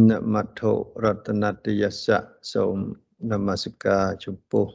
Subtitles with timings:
[0.00, 0.72] នមត្ថុ
[1.04, 2.18] រតនតយសៈ
[2.52, 2.76] សូម
[3.30, 4.66] នមស្ការចំពោះ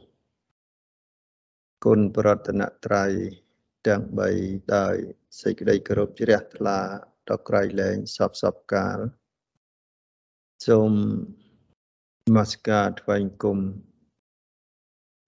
[1.84, 3.12] គុណប្រតនត្រ័យ
[3.86, 4.02] ទាំង
[4.38, 4.94] 3ដោយ
[5.40, 6.80] សេចក្តីគោរពជ្រះថ្លា
[7.28, 8.98] ដល់ក្រៃលែងសពសពកាល
[10.66, 10.92] សូម
[12.26, 13.58] នមស្ការថ្វាយគុំ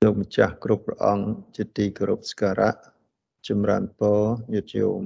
[0.04, 1.26] លោកម្ចាស់គ្រប់ព្រះអង្គ
[1.56, 2.72] ជាទីគោរពស្ការៈ
[3.48, 4.20] ចម្រើនពរ
[4.52, 5.02] ញាតិញោម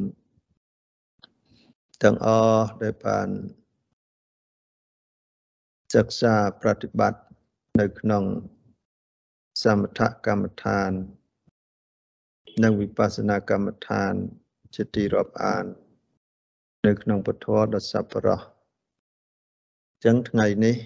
[2.02, 3.30] ទាំងអស់ដែលបាន
[5.94, 7.22] សិក្សាប្រតិបត្តិ
[7.80, 8.24] នៅក្នុង
[9.62, 10.90] សមថកម្មដ្ឋាន
[12.62, 14.12] និងវិបស្សនាកម្មដ្ឋាន
[14.74, 15.64] ជាទីរាប់អាន
[16.86, 18.40] នៅក្នុងពធដ៏សប្បុរស
[20.04, 20.76] ចឹងថ្ងៃនេះ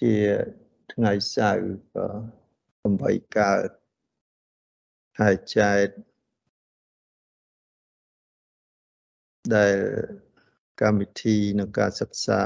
[0.00, 0.14] ជា
[0.92, 1.66] ថ្ងៃសៅរ៍
[2.82, 3.68] 8កើត
[5.20, 5.86] ហើយចែក
[9.54, 9.76] ដែល
[10.80, 12.42] កម្មវិធីក្នុងការសិក្សា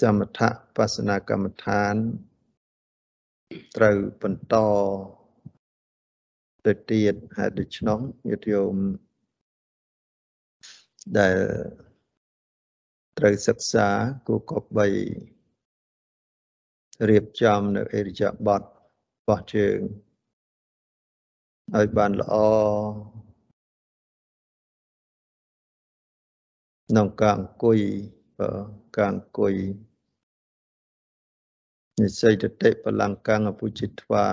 [0.00, 0.40] សមថ
[0.76, 1.94] បស្សនាកម្មដ្ឋាន
[3.76, 4.54] ត្រូវបន្ត
[6.66, 8.76] ទៅទៀតហើយដូច្នោះញាតិញោម
[11.18, 11.36] ដែល
[13.18, 13.88] ត្រូវសិក្សា
[14.26, 14.86] គូកបី
[17.08, 18.66] រៀបចំនៅអេរិយាបថរ
[19.28, 19.78] បស់ជើង
[21.76, 22.34] ឲ្យបានល្អ
[26.88, 27.78] ក្នុងការអង្គុយ
[28.96, 29.54] ការអង្គុយ
[32.02, 34.24] និស័យតតិបលង្កាំងអពុជិត្វា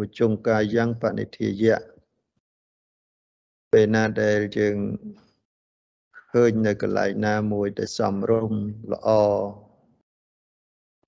[0.00, 1.80] ឧជងកាយ៉ាងបនិធាយៈ
[3.72, 4.76] ពេលណាដែលយើង
[6.30, 8.52] ឃើញនៅកន្លែងណាមួយដែលសំរុំ
[8.92, 9.08] ល្អ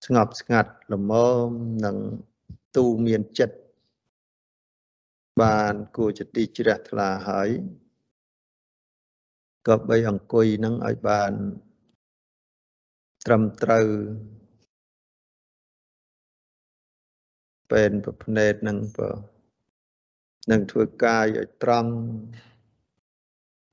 [0.06, 1.12] ស្ងប់ស្ងាត់ល្ម
[1.46, 1.48] ម
[1.84, 1.96] និង
[2.76, 3.56] ទូមានចិត្ត
[5.42, 7.48] បានគួរជាទីជ្រះថ្លាហើយ
[9.68, 11.32] ក៏បីអង្គុយនឹងឲ្យបាន
[13.26, 13.86] ត្រឹមត្រូវ
[17.70, 19.10] ពេនប្រភ្នែតនឹងបើ
[20.50, 21.92] នឹងធ្វើកាយឲ្យត្រង់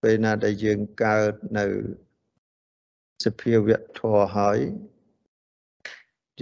[0.02, 1.66] ពេលណាដែលយើងកើតនៅ
[3.26, 4.60] សភាវៈធម៌ហើយ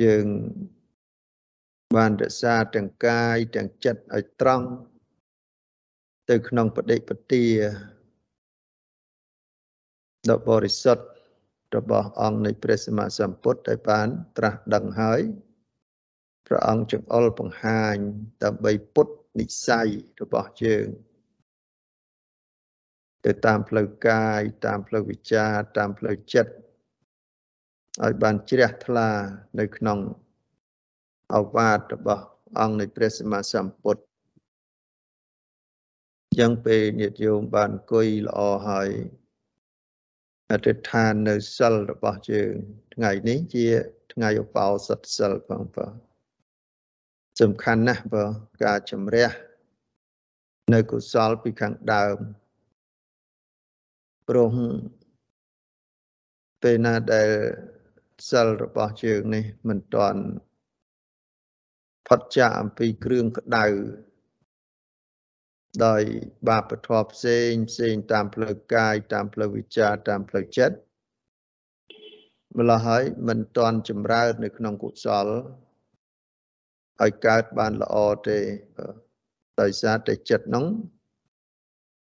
[0.02, 0.26] យើង
[1.96, 4.68] បានរក្សាទាំងកាយទាំងចិត្តឲ្យត្រង់
[6.30, 7.46] ទៅក្នុងបដិបទា
[10.30, 11.17] ដ៏បរិសុទ្ធ
[11.76, 14.08] របស់អង្គនៃព្រះសម្មាសម្ពុទ្ធដែលបាន
[14.38, 15.22] ត្រាស់ដឹងហើយ
[16.48, 17.96] ព្រះអង្គចង្អុលបង្ហាញ
[18.44, 19.88] ដើម្បីពុទ្ធនិស័យ
[20.22, 20.88] របស់យើង
[23.26, 26.54] ទៅតាមផ្លូវកាយតាមផ្លូវវិចារតាមផ្លូវចិត្ត
[28.04, 29.10] ឲ្យបានជ្រះថ្លា
[29.60, 30.00] នៅក្នុង
[31.36, 32.26] អវាទរបស់
[32.60, 34.02] អង្គនៃព្រះសម្មាសម្ពុទ្ធ
[36.40, 38.40] យ៉ាងពេលញាតិយោមបានអង្គុយល្អ
[38.70, 38.90] ហើយ
[40.52, 42.54] អធិដ្ឋាននៅសិលរបស់យើង
[42.94, 43.68] ថ្ងៃនេះជា
[44.14, 45.94] ថ្ងៃឧបោសថសិលផងបង
[47.42, 48.32] សំខាន់ណាស់បង
[48.64, 49.30] ការជំរះ
[50.74, 52.18] នៅកុសលពីខាងដើម
[54.28, 54.50] ព្រោះ
[56.64, 57.30] ពេលណាដែល
[58.30, 60.22] សិលរបស់យើងនេះមិនទាន់
[62.08, 63.66] ផុតចាកអំពីគ្រឿងក្តៅ
[65.86, 66.02] ដោយ
[66.50, 70.76] បាបធម៌ផ្សេងផ្សេងតាមផ្លូវកាយតាមផ្លូវវិចារតាមផ្លូវចិត្ត
[72.58, 75.28] ម្ល៉េះហើយមិនទាន់ចម្រើននៅក្នុងកុសល
[77.02, 77.96] ឲ្យកើតបានល្អ
[78.28, 78.40] ទេ
[79.62, 80.66] ដោយសារតែចិត្តនោះ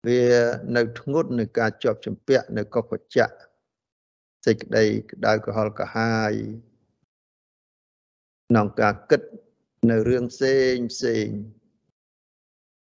[0.07, 0.23] វា
[0.75, 3.27] នៅធ្ងន់នឹងការជាប់ចម្ពាក់នៅកុបច្ចៈ
[4.45, 6.33] សេចក្តីក្តៅក្រហល់កាហាយ
[8.47, 9.21] ក្នុងការគិត
[9.89, 11.27] នៅរឿងផ្សេងផ្សេង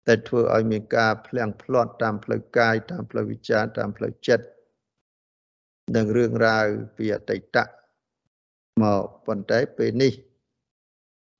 [0.09, 4.47] តែធ្វើឲ្យមានការភ្លៀងផ្្លាត់តាមផ្លូវកាយតាមផ្លូវវិចារតាមផ្លូវចិត្ត
[5.97, 7.57] និងរឿងរ៉ាវពីអតីត
[8.83, 10.13] មកប៉ុន្តែពេលនេះ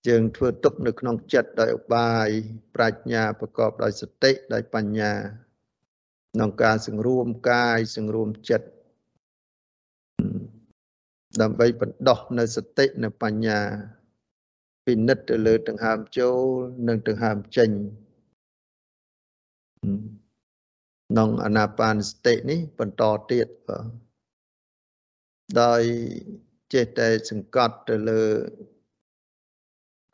[0.09, 2.29] យើងធ្វើទុកនៅក្នុងចិត្តដោយឧបាយ
[2.75, 5.13] ប្រាជ្ញាប្រកបដោយសតិដោយបញ្ញា
[6.33, 8.69] ក្នុងការសង្រួមកាយសង្រួមចិត្ត
[11.41, 13.61] ដើម្បីបណ្ដោះនៅសតិនៅបញ្ញា
[14.87, 16.39] ពិនិត្យទៅលើដង្ហើមចូល
[16.89, 17.71] និងដង្ហើមចេញ
[21.09, 23.87] ក្នុងអាណាបានសតិនេះបន្តទៀតបាទ
[25.63, 25.83] ដោយ
[26.73, 28.25] ចេះតែសង្កត់ទៅលើ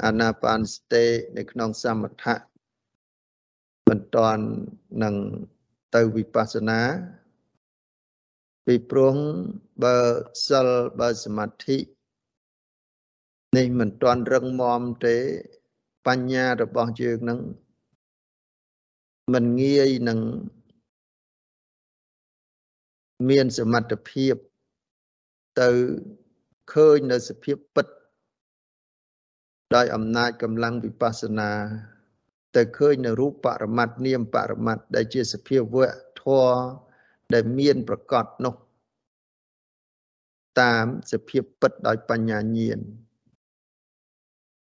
[0.04, 1.04] អាណាបានសតិ
[1.36, 2.36] នៅក្នុងសមថៈ
[3.88, 4.44] មិនតាន់
[5.02, 5.14] នឹង
[5.94, 6.80] ទៅវិបស្សនា
[8.66, 9.14] ពីព្រោះ
[9.84, 9.98] បើ
[10.48, 10.68] សិល
[11.00, 11.78] បើសមាធិ
[13.56, 15.16] នេះមិនតាន់រឹងមាំទេ
[16.06, 17.40] បញ្ញារបស់យើងនឹង
[19.32, 20.18] មិនងាយនឹង
[23.28, 24.34] មានសមត្ថភាព
[25.60, 25.70] ទៅ
[26.72, 27.86] ឃើញនៅសភាពពិត
[29.74, 31.50] ដោយអំណាចកម្លាំងវិបស្សនា
[32.56, 35.88] ទៅឃើញនៅរូបបរមត្តនាមបរមត្តដែលជាសភាវៈ
[36.22, 36.54] ធម៌
[37.34, 38.54] ដែលមានប្រកបនោះ
[40.60, 42.78] តាមសភាពពិតដោយបញ្ញាញាណ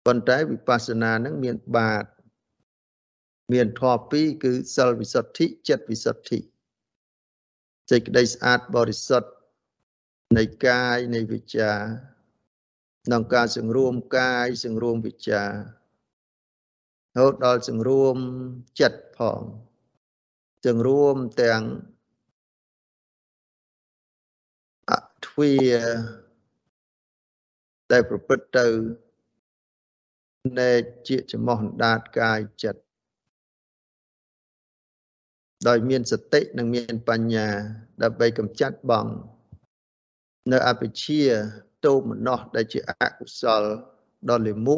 [0.06, 2.04] ប៉ុន្តែវិបស្សនានឹងមានបាត
[3.52, 6.38] មានធម៌ពីរគឺសិលវិសុទ្ធិចិត្តវិសុទ្ធិ
[7.90, 9.30] សេចក្តីស្អាតបរិសុទ្ធ
[10.38, 11.70] នៃកាយនៃវិជ្ជា
[13.06, 15.48] ក្នុងការសង្រួមកាយសង្រួមវិជ្ជារ
[17.18, 18.16] ហូតដល់សង្រួម
[18.80, 19.40] ចិត្តផង
[20.66, 21.62] សង្រួមទាំង
[24.90, 24.92] អ
[25.24, 25.54] ទ្វា
[27.92, 28.66] ដែលប្រព្រឹត្តទៅ
[30.60, 30.70] នៃ
[31.08, 32.83] ជាចំោះអណ្ដាតកាយចិត្ត
[35.68, 37.48] ដោយមានសតិនិងមានបញ្ញា
[38.02, 39.06] ដើម្បីកម្ចាត់បង
[40.52, 41.22] នៅអវិជ្ជា
[41.84, 43.62] ទោមនស្សដែលជាអកុសល
[44.30, 44.76] ដ៏លិមុ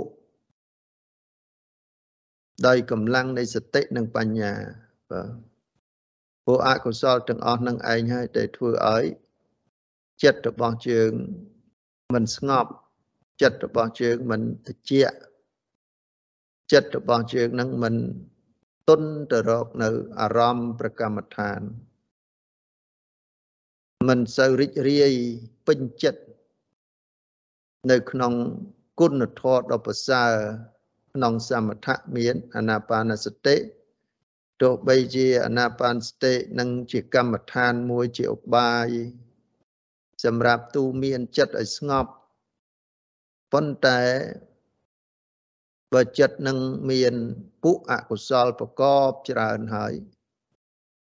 [2.67, 4.53] ដោយកម្លាំងនៃសតិនិងបញ្ញា
[5.11, 5.29] បាទ
[6.47, 9.05] ពួកអកុសលទាំងអស់នឹងឯងហើយដែលធ្វើឲ្យ
[10.23, 11.11] ចិត្តរបស់ជើង
[12.15, 12.71] មិនស្ងប់
[13.43, 15.17] ចិត្តរបស់ជើងមិនត្រជាក់
[16.73, 17.94] ចិត្តរបស់ជើងនឹងមិន
[18.88, 19.03] ទុន
[19.33, 19.88] ទៅរកនៅ
[20.21, 21.61] អារម្មណ៍ប្រកម្មដ្ឋាន
[24.09, 25.12] មិនសូវរីករាយ
[25.67, 26.23] ពេញចិត្ត
[27.91, 28.33] នៅក្នុង
[29.00, 30.33] គុណធម៌ដ៏ប្រសើរ
[31.15, 33.56] ក្នុងសមថៈមានអានាបានសតិ
[34.61, 38.88] ទោះបីជាអានាបានសតិនឹងជាកម្មដ្ឋានមួយជាឧបាយ
[40.25, 42.12] សម្រាប់ទូមានចិត្តឲ្យស្ងប់
[43.53, 44.00] ប៉ុន្តែ
[45.94, 46.59] បើចិត្តនឹង
[46.91, 47.15] មាន
[47.62, 49.94] ពុអកុសលប្រកបច្រើនហើយ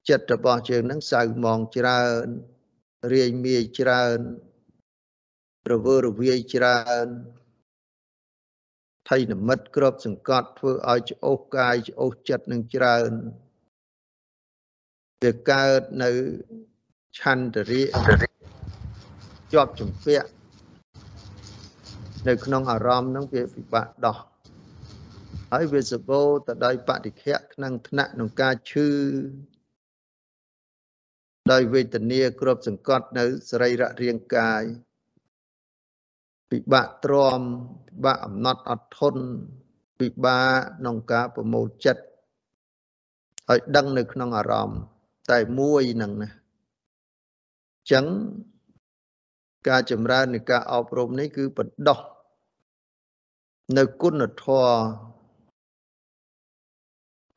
[0.10, 2.26] ចិត្តរបស់យើងនឹងសៅមងច្រើន
[3.14, 4.20] រាយមាយច្រើន
[5.72, 7.08] រវើរវាយច្រើន
[9.10, 13.12] ថៃនិមិត្តក្របសង្កត់ធ្វើឲ្យច្អូសកាយច្អូសចិត្តនឹងច្រើន
[15.24, 16.12] វាកើតនៅ
[17.20, 17.82] ឆន្ទរិ
[19.54, 20.30] ជាប់ជំពាក់
[22.28, 24.18] នៅក្នុងអារម្មណ៍នឹងវាពិបាកដោះ
[25.54, 28.90] ហើយវាសបោទៅដោយបតិខៈក្នុងថ្នាក់ក្នុងការឈឺ
[31.52, 34.64] ដោយវេទនាគ្របសង្កត់នៅសរីរៈរាងកាយ
[36.52, 37.40] ពិបាកទ្រាំ
[37.88, 39.24] ពិបាកអំណត់អត់ធន់
[40.00, 42.04] ពិបាកក្នុងការប្រមូលចិត្ត
[43.50, 44.80] ឲ្យដឹងនៅក្នុងអារម្មណ៍
[45.32, 46.34] តែមួយនឹងណាអ
[47.84, 48.06] ញ្ចឹង
[49.68, 52.00] ការចម្រើននៃការអប់រំនេះគឺបណ្ដោះ
[53.78, 55.11] នៅគុណធម៌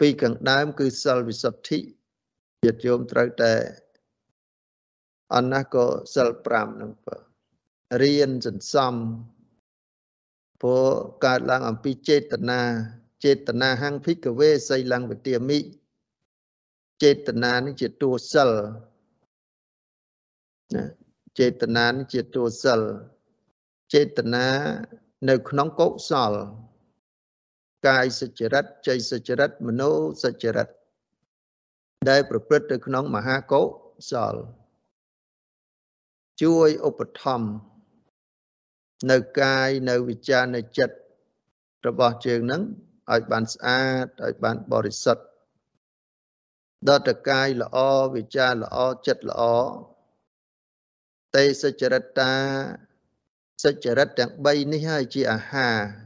[0.00, 1.78] ពីខាងដើមគឺសិលវិសុទ្ធិ
[2.64, 3.54] ញាតិញោមត្រូវតែ
[5.34, 7.16] អនណាក៏សិល5នឹងបើ
[8.02, 8.94] រៀនសន្សំ
[10.62, 10.88] ព្រោះ
[11.24, 12.60] កើតឡើងអំពីចេតនា
[13.24, 15.58] ចេតនាហង្ភិកវេសីលੰវិទាមិ
[17.02, 18.50] ចេតនានេះជាតួសិល
[20.74, 20.84] ណា
[21.38, 22.80] ចេតនានេះជាតួសិល
[23.94, 24.46] ចេតនា
[25.28, 26.32] នៅក្នុងកុសល
[27.86, 29.82] កាយសុចរិតចៃសុចរិតមโน
[30.22, 30.68] សុចរិត
[32.08, 33.62] ដែលប្រព្រឹត្តទៅក្នុងមហាកុ
[34.10, 34.34] សល
[36.42, 37.48] ជួយឧបត្ថម្ភ
[39.10, 40.96] នៅកាយនៅវិចារនៅចិត្ត
[41.86, 42.62] របស់ជើងនឹង
[43.12, 45.24] ឲ្យបានស្អាតឲ្យបានបរិសុទ្ធ
[46.88, 47.78] ដល់តកាយល្អ
[48.14, 48.76] វិចារល្អ
[49.06, 49.42] ចិត្តល្អ
[51.36, 52.32] ទេសចរិតា
[53.64, 56.03] សចរិតទាំង3នេះហើយជាអាហារ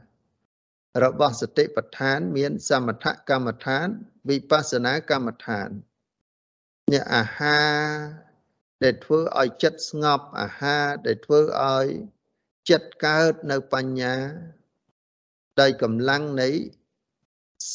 [1.04, 3.86] របស់សតិប្បដ្ឋាន មាន សមថកម្មដ្ឋាន
[4.28, 5.68] វិបស្សនាកម្មដ្ឋាន
[6.92, 7.76] នេះអាហារ
[8.84, 11.86] ដែលធ្វើឲ្យចិត្តស្ងប់អាហារដែលធ្វើឲ្យ
[12.70, 14.14] ចិត្តកើតនៅបញ្ញា
[15.60, 16.48] ដោយកម្លាំងនៃ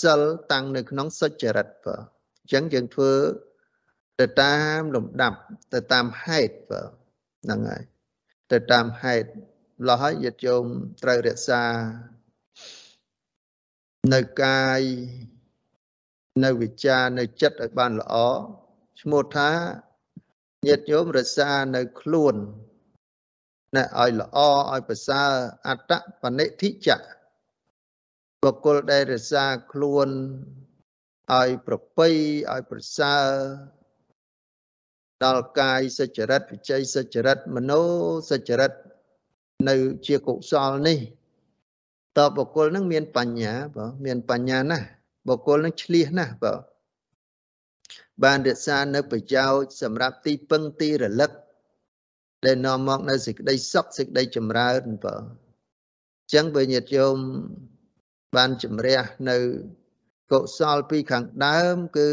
[0.02, 3.14] សិលតាំងនៅក្នុងសុចរិតបើអញ្ចឹងយើងធ្វើ
[4.20, 5.40] ទៅតាមលំដាប់
[5.74, 6.82] ទៅតាមហេតុបើ
[7.44, 7.84] ហ្នឹងហើយ
[8.52, 9.30] ទៅតាមហេតុ
[9.88, 10.66] លោះហើយយត្តយោម
[11.04, 11.64] ត្រូវរក្សា
[14.12, 14.82] នៅកាយ
[16.44, 18.16] នៅវិចារនៅចិត្តឲ្យបានល្អ
[19.02, 19.52] ឈ្មោះថា
[20.68, 22.36] ញាតិញោមរក្សានៅខ្លួន
[23.76, 24.38] ណែឲ្យល្អ
[24.72, 25.32] ឲ្យប្រសើរ
[25.68, 25.94] អត្ត
[26.24, 27.00] បនិធិចៈ
[28.44, 30.08] បុគ្គលដែលរក្សាខ្លួន
[31.38, 32.08] ឲ្យប្រពៃ
[32.52, 33.26] ឲ្យប្រសើរ
[35.24, 37.72] ដល់កាយសច្ចរិតវិជ័យសច្ចរិតមโน
[38.32, 38.72] សច្ចរិត
[39.70, 41.00] នៅជាកុសលនេះ
[42.18, 44.88] តើបុគ្គលនឹងមានបញ្ញាបើមានបញ្ញាណាស់
[45.28, 46.54] បុគ្គលនឹងឆ្លៀសណាស់បើ
[48.24, 51.32] បានរក្សានៅប្រយោជន៍សម្រាប់ទីពឹងទីរលឹក
[52.46, 55.22] ដែលនាំមកនៅសេចក្តីសុខសេចក្តីចម្រើនបើអ
[56.26, 57.18] ញ្ចឹងបើញាតិញោម
[58.36, 59.38] បានជំរះនៅ
[60.32, 62.12] កុសលពីខាងដើមគឺ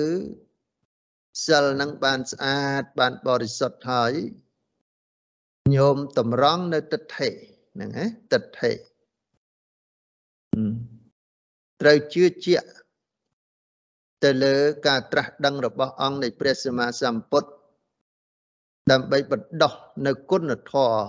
[1.47, 4.13] សិលនឹងបានស្អាតបានបរិសុទ្ធហើយ
[5.75, 7.29] ញោមតម្រង់នៅទិដ្ឋិ
[7.75, 8.73] ហ្នឹងណាទិដ្ឋិ
[11.81, 12.69] ត្រូវជឿជាក់
[14.25, 17.51] ទៅលើការត្រាស់ដឹងរបស់អង្គនៃព្រះសម្មាសម្ពុទ្ធ
[18.91, 19.75] ដើម្បីបណ្ដោះ
[20.07, 21.03] នៅគុណធម៌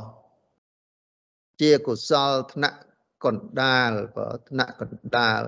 [1.61, 2.79] ជាកុសលថ្នាក់
[3.25, 5.43] កណ្ដាលបើថ្នាក់កណ្ដាល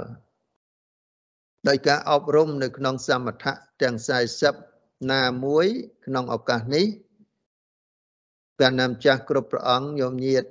[1.68, 3.96] ដោយការអប់រំនៅក្នុងសមថៈទាំង
[4.54, 5.66] 40ណាមួយ
[6.06, 6.86] ក្នុងឱកាសនេះ
[8.58, 10.44] ព្រះនាមចាស់គ្រប់ព្រះអង្គញោមញាត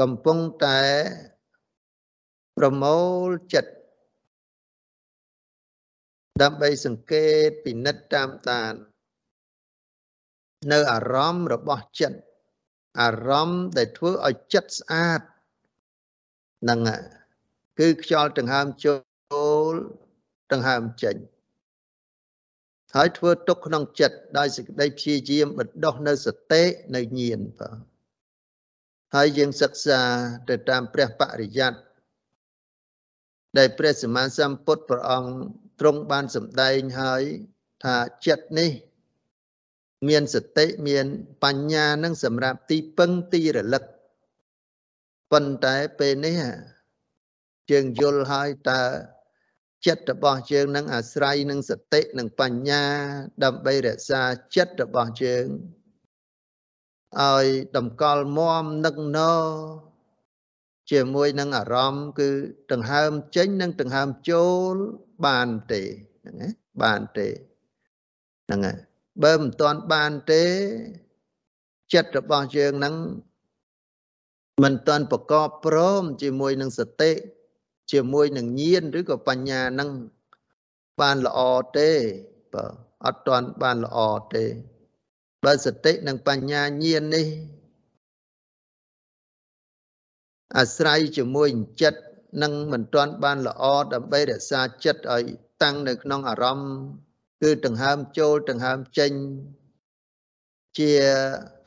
[0.00, 0.80] កំពុងតែ
[2.60, 3.72] ប្រមូលចិត្ត
[6.42, 8.72] ដើម្បីសង្កេតពិនិត្យតាមតាន
[10.72, 12.18] នៅអារម្មណ៍របស់ចិត្ត
[13.00, 15.20] អារម្មណ៍ដែលធ្វើឲ្យចិត្តស្អាត
[16.62, 16.80] ហ្នឹង
[17.78, 18.94] គឺខ្យល់ដង្ហើមចូ
[19.72, 19.74] ល
[20.52, 21.16] ដង្ហើមចេញ
[22.94, 26.62] ហើយធ្វើទុកក្នុងចិត្តដោយសេចក្តីព្យាយាមបណ្ដោះនៅសតិ
[26.96, 27.78] នៅញាណបាទ
[29.14, 30.00] ហើយយើងសិក្សា
[30.48, 31.74] ទៅតាមព្រះបរិយ័ត
[33.58, 35.32] ដែលព្រះសម្មាសម្ពុទ្ធព្រះអង្គ
[35.80, 37.22] ទ្រង់បានសម្ដែងហើយ
[37.84, 38.70] ថាចិត្តនេះ
[40.08, 41.06] មានសតិមាន
[41.44, 43.84] បញ្ញានឹងសម្រាប់ទីពឹងទីរលឹក
[45.32, 46.40] ប៉ុន្តែពេលនេះ
[47.70, 48.82] យើងយល់ហើយតើ
[49.86, 52.84] ចិត្តរបស់យើងនឹងអាស្រ័យនឹងសតិនិងបញ្ញា
[53.44, 54.22] ដើម្បីរក្សា
[54.56, 55.46] ចិត្តរបស់យើង
[57.18, 59.18] ឲ្យតម្កល់មមនឹកណ
[60.90, 62.28] ជាមួយនឹងអារម្មណ៍គឺ
[62.72, 64.74] ដង្ហើមចេញនិងដង្ហើមចូល
[65.26, 65.82] បានទេ
[66.20, 66.48] ហ្នឹងណា
[66.82, 67.28] បានទេ
[68.46, 68.78] ហ្នឹងហើយ
[69.22, 70.44] បើមិនទាន់បានទេ
[71.94, 72.94] ចិត្តរបស់យើងហ្នឹង
[74.62, 77.12] មិនទាន់ប្រកបព្រមជាមួយនឹងសតិ
[77.92, 79.90] ជាមួយនឹងញាណឬក៏បញ្ញានឹង
[81.00, 81.40] បានល្អ
[81.78, 81.90] ទេ
[82.52, 82.64] បើ
[83.04, 83.98] អត់ទាន់បានល្អ
[84.34, 84.44] ទេ
[85.44, 87.26] បើសតិនិងបញ្ញាញាណនេះ
[90.58, 91.48] អាស្រ័យជាមួយ
[91.82, 92.00] ចិត្ត
[92.42, 93.64] នឹងមិនទាន់បានល្អ
[93.94, 95.24] ដើម្បីរក្សាចិត្តឲ្យ
[95.62, 96.72] តាំងនៅក្នុងអារម្មណ៍
[97.42, 99.12] គឺដង្ហើមចូលដង្ហើមចេញ
[100.78, 100.92] ជា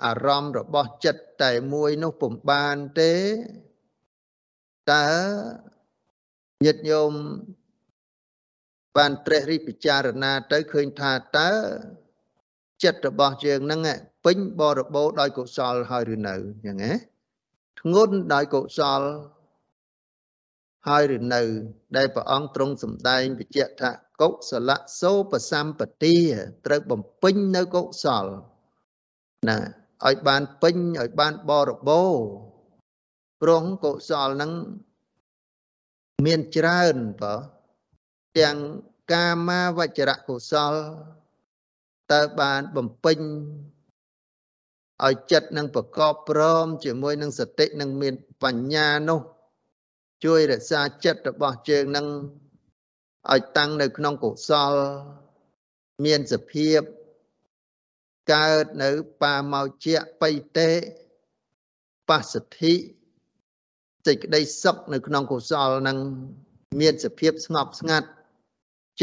[0.06, 3.14] អារម្មណ៍របស់ចិត្តតែមួយនោះពុំបានទេ
[4.92, 5.08] តើ
[6.66, 7.12] ញាតិញោម
[8.98, 11.52] បានត្រេះរិះពិចារណាទៅឃើញថាតើ
[12.84, 13.82] ចិត្តរបស់យើងហ្នឹង
[14.26, 16.36] ពេញបរិបូរដោយកុសលហើយឬនៅ
[16.66, 17.13] យ៉ាងណា
[17.84, 19.02] ធ្ងន់ដោយកុសល
[20.88, 21.42] ហើយឬនៅ
[21.98, 24.72] ដែលព្រះអង្គទ្រង់សម្ដែងបញ្ជាក់ថាកុសល
[25.02, 26.18] សោបសម្បទា
[26.66, 28.26] ត្រូវបំពេញនៅកុសល
[29.50, 29.58] ណា
[30.06, 32.16] ឲ្យបានពេញឲ្យបានបរិបូរ
[33.42, 34.52] ព្រោះកុសលហ្នឹង
[36.26, 37.36] មានច្រើនបើ
[38.40, 38.58] ទាំង
[39.14, 40.74] កាមាវចរៈកុសល
[42.12, 43.20] តើបានបំពេញ
[45.02, 49.22] ឲ្យចិត្តនឹងប្រកបព្រម ជាមួយនឹងសតិនឹងមានបញ្ញានោះ
[50.24, 52.08] ជួយរក្សាចិត្តរបស់ជើងនឹង
[53.32, 54.74] ឲ្យតាំងនៅក្នុងកុសល
[56.06, 56.80] មានសភាព
[58.34, 58.90] កើតនៅ
[59.22, 60.72] បាមោជៈបៃតេ
[62.10, 62.74] បស្សទ្ធិ
[64.06, 65.98] សេចក្តីសុខនៅក្នុងកុសលនឹង
[66.82, 68.08] មានសភាពស្ងប់ស្ងាត់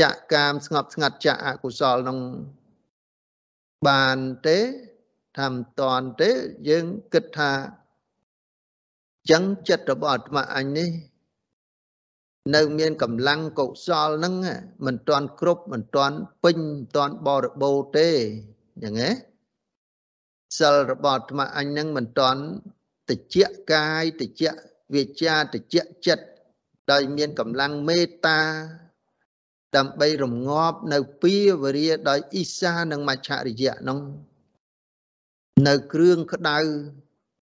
[0.00, 2.18] ចៈកាមស្ងប់ស្ងាត់ចៈអកុសលនឹង
[3.88, 4.58] បានទេ
[5.36, 6.30] ថាមិនតាន់ទេ
[6.68, 7.52] យើងគិតថា
[9.30, 10.90] ចឹងចិត្តរបស់អាត្មាអញនេះ
[12.54, 14.34] នៅមានកម្លាំងកុសលហ្នឹង
[14.86, 18.10] មិនតាន់គ្រប់មិនតាន់ពេញមិនតាន់បរិបូរទេ
[18.82, 19.10] យ៉ាងណា
[20.58, 22.42] សិលរបស់អាត្មាអញហ្នឹងមិនតាន់
[23.10, 23.36] តិច
[23.72, 24.42] កាយតិច
[24.94, 26.24] វាចាតិចចិត្ត
[26.90, 28.40] ដោយមានកម្លាំងមេត្តា
[29.76, 34.00] ដើម្បីរងាប់នៅពីវរិយដោយអ៊ីសានិងមច្ឆរិយៈនោះ
[35.66, 36.58] នៅគ្រឿងក្តៅ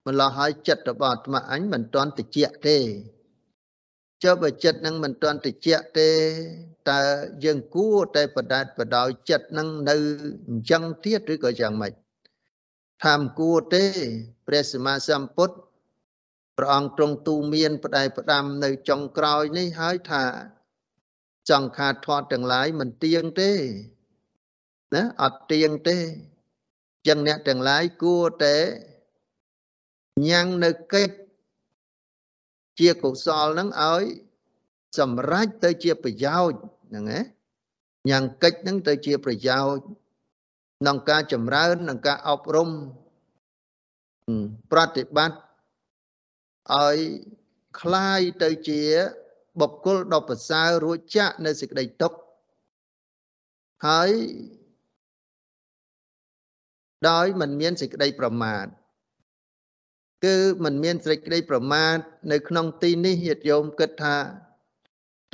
[0.08, 2.38] ម្លោះហើយចិត្តរបស់អាត្មាអញមិនទាន់តិច
[2.68, 2.78] ទេ
[4.24, 6.10] ចុះបើចិត្តនឹងមិនទាន់តិចទេ
[6.90, 7.02] តើ
[7.44, 9.96] យើងគួរតែបដាច់បដោយចិត្តនឹងនៅ
[10.50, 11.94] អញ្ចឹងទៀតឬក៏យ៉ាងម៉េច
[13.04, 13.86] ថាមិនគួរទេ
[14.48, 15.56] ព្រះសម្មាសម្ពុទ្ធ
[16.58, 20.24] ព្រះអង្គទ្រង់ទូមានផ្ដែផ្ដាំនៅចុងក្រោយនេះហើយថា
[21.50, 23.52] ចង្ខាធាត់ទាំងឡាយមិនទៀងទេ
[24.96, 25.98] ណាអត់ទៀងទេ
[27.07, 28.57] ចឹងអ្នកទាំងឡាយគួរតែ
[30.29, 31.15] ញ៉ាំងនៅកិច្ច
[32.79, 34.05] ជាកុសលនឹងឲ្យ
[34.99, 37.21] សម្រេចទៅជាប្រយោជន៍ហ្នឹងណា
[38.11, 39.85] ញ៉ាំងកិច្ចហ្នឹងទៅជាប្រយោជន៍
[40.81, 42.71] ក្នុងការចម្រើននិងការអប់រំ
[44.73, 45.39] ប្រតិបត្តិ
[46.73, 46.97] ឲ្យ
[47.81, 48.83] คล้ายទៅជា
[49.61, 52.19] បុគ្គលដ៏ប្រសើររួចចាក់នៅសេចក្តីទុក្ខ
[53.87, 54.11] ហើយ
[57.08, 58.66] ដោយមិនមានសេចក្តីប្រមាទ
[60.26, 61.98] គឺមិនមានសេចក្តីប្រមាទ
[62.32, 64.18] នៅក្នុងទីនេះញាតិយោមគិតថា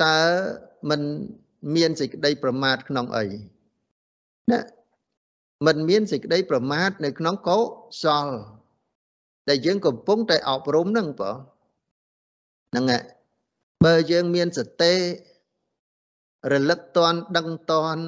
[0.04, 0.20] តើ
[0.90, 1.00] មិន
[1.76, 3.26] មានសេចក្តីប្រមាទក្នុងអី
[4.50, 4.60] ណា
[5.66, 7.58] មិនមានសេចក្តីប្រមាទនៅក្នុងកុ
[8.04, 8.28] សល
[9.48, 11.36] តែយើងកំពុងតែអប់រំនឹងបង
[12.70, 12.84] ហ្នឹង
[13.84, 14.94] បើយើងមានសតិ
[16.52, 18.02] រលឹកតន់ដឹងតន់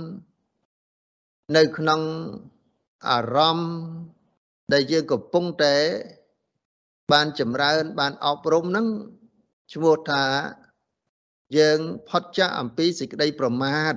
[1.56, 2.00] នៅក្នុង
[3.06, 3.72] អារម្មណ៍
[4.72, 5.76] ដែលយើងកំពុងតែ
[7.12, 8.86] បានចម្រើន បានអប់រំហ្នឹង
[9.72, 10.24] ឈ្មោះថា
[11.58, 11.78] យើង
[12.08, 13.94] ផុតចាកអំពីសេចក្តីប្រមាទ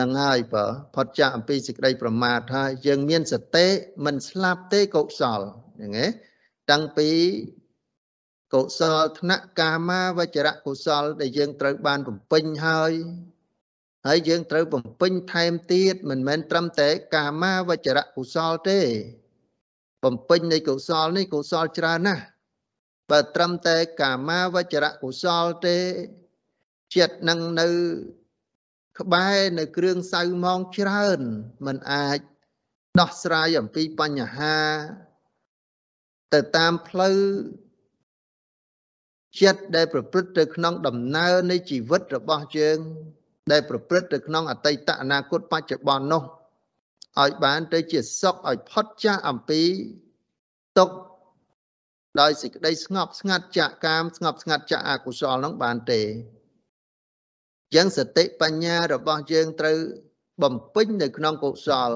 [0.00, 3.66] នឹងហើយបើផុតចាកអំពីសេចក្តីប្រមាទហើយយើងមានសតិ
[4.04, 5.40] មិនស្លាប់ទេកុសល
[5.76, 6.10] ហ្នឹងឯង
[6.70, 7.10] តាំងពី
[8.54, 12.92] កុសលថ្នាក់កាមាវចរៈកុសល ដែលយើងត្រូវបានបំពេញហើយ
[14.06, 18.80] ហើយយើងត្រូវបំពេញថែមទៀតមិនមែនត្រឹមតែកាមាវចរៈកុសលទេ
[20.04, 22.24] បំពេញនៃកុសលនេះកុសលច្រើនណាស់
[23.10, 25.78] បើត្រឹមតែកាមាវចរៈកុសលទេ
[26.96, 27.68] ចិត្តនឹងនៅ
[28.98, 31.20] ក្បែរនៅគ្រឿងសៅម៉ងច្រើន
[31.66, 32.18] มันអាច
[33.00, 34.58] ដោះស្រាយអំពីបញ្ហា
[36.34, 37.18] ទៅតាមផ្លូវ
[39.40, 42.78] ចិត្តដែលប្រព្រឹត្តទៅក្នុងដំណើរនៃជីវិតរបស់យើង
[43.50, 46.22] ដែលប្រព្រឹត្តទៅក្នុងអតីតអនាគតបច្ចុប្បន្ននោះ
[47.22, 49.62] ឲ្យបានទៅជាសុខឲ្យផុតចាកអំពី
[50.78, 50.96] ទុក្ខ
[52.20, 56.02] ដោយសេចក្តីស្ងប់ស្ងាត់ចាកកាមស្ងប់ស្ងាត់ចាកអកុសលនឹងបានទេ
[57.74, 59.78] យ៉ាងសតិបញ្ញារបស់យើងត្រូវ
[60.42, 61.90] បំពេញនៅក្នុងកុសល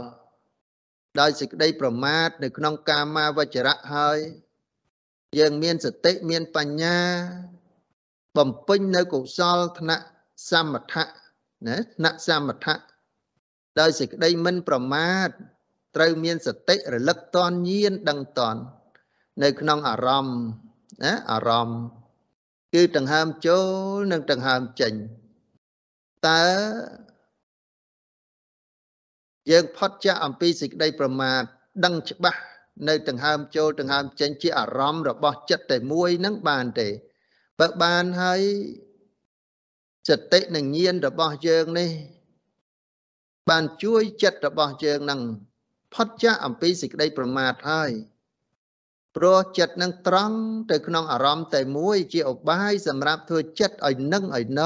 [1.21, 4.19] ដោយសេចក្តីប្រមាទនៅក្នុងកាមាវចរៈហើយ
[5.39, 6.99] យើងមានសតិមានបញ្ញា
[8.37, 10.05] បំពេញនៅកុសលថ្នាក់
[10.51, 11.24] សមថៈ
[11.67, 12.77] ណាថ្នាក់សមថៈ
[13.81, 15.29] ដោយសេចក្តីមិនប្រមាទ
[15.97, 18.57] ត្រូវមានសតិរលឹកតនញៀនដឹងតន
[19.43, 20.39] នៅក្នុងអារម្មណ៍
[21.05, 21.81] ណាអារម្មណ៍
[22.75, 24.93] គឺដង្ហើមចូលនិងដង្ហើមចេញ
[26.29, 26.45] តើ
[29.51, 31.43] យើងផុតចាកអំពីសេចក្តីប្រមាទ
[31.85, 32.41] ដឹងច្បាស់
[32.89, 36.89] នៅដង្ហើមចូលដង្ហើមចេញជាអារម្មណ៍របស់ចិត្តតែមួយនឹងបានទេ
[37.61, 38.41] បើបានហើយ
[40.09, 41.91] សតិនិងញាណរបស់យើងនេះ
[43.51, 45.21] បានជួយចិត្តរបស់យើងនឹង
[45.95, 47.91] ផុតចាកអំពីសេចក្តីប្រមាទហើយ
[49.17, 50.39] ព្រោះចិត្តនឹងត្រង់
[50.71, 54.63] ទៅក្នុងអារម្មណ៍តែមួយជាឧបាយសម្រាប់ធ្វើចិត្តឲ្យនឹងឲ្យណ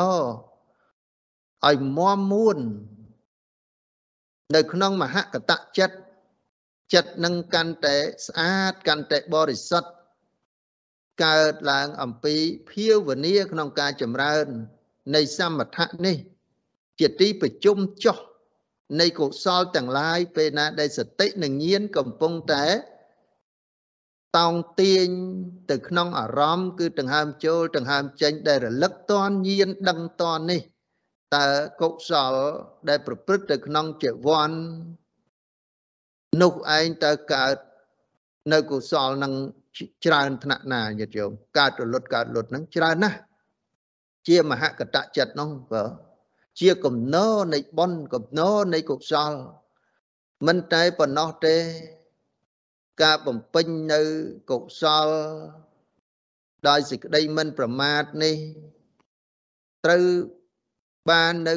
[1.68, 2.58] ឲ្យមមមួន
[4.54, 5.96] នៅក្នុងមហកតចិត្ត
[6.94, 7.96] ចិត្តនឹងកាន់តែ
[8.26, 9.90] ស្អាតកាន់តែបរិសុទ្ធ
[11.24, 12.36] កើតឡើងអំពី
[12.70, 14.48] ភាវនាក្នុងការចម្រើន
[15.14, 16.16] នៃសមថៈនេះ
[17.00, 18.16] ជាទីប្រជុំចុះ
[19.00, 22.66] នៃកុសលទាំងឡាយពេលណាដែលសតិនិងញាណកំពុងតែ
[24.38, 25.06] តោងទាញ
[25.70, 30.60] ទៅក្នុងអារម្មណ៍គឺដង្ហើមចូលដង្ហើមចេញដែលរលឹកតនញាណដឹងតននេះ
[31.36, 31.48] តើ
[31.80, 32.34] កុសល
[32.88, 34.50] ដែលប្រព្រឹត្តទៅក្នុងជីវ័ន
[36.42, 37.56] នោះឯងតើកើត
[38.52, 39.32] នៅកុសលនឹង
[40.04, 43.18] ច្រើនថ្នាក់ណាញាតិយោមកើតរលត់កើតលត់នឹងច្រើនណាស់
[44.28, 45.84] ជាមហកតចិត្តនោះបើ
[46.60, 49.32] ជាកំណោនៃបុណ្យកំណោនៃកុសល
[50.46, 51.56] មិនតែប៉ុណ្ណោះទេ
[53.02, 54.00] ការបំពេញនៅ
[54.50, 55.08] កុសល
[56.68, 58.36] ដោយសេចក្តីមិនប្រមាទនេះ
[59.84, 60.04] ត្រូវ
[61.10, 61.54] បាននៅ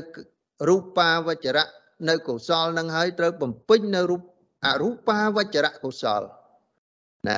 [0.70, 1.66] រូបាវចរៈ
[2.10, 4.22] នៅកុសលនឹងហើយត្រូវបំពេញនៅរូប
[4.66, 6.22] អរូបាវចរៈកុសល
[7.28, 7.38] ណា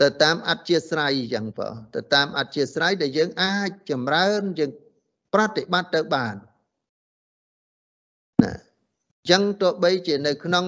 [0.00, 4.70] ទៅតាមអធិស្រ័យចឹងបើទៅតាមអធិស្រ័យដែលយើងអាចចម្រើនយើង
[5.32, 6.34] ប្រតិបត្តិទៅបាន
[8.42, 8.52] ណា
[9.30, 10.66] ចឹងទោះបីជានៅក្នុង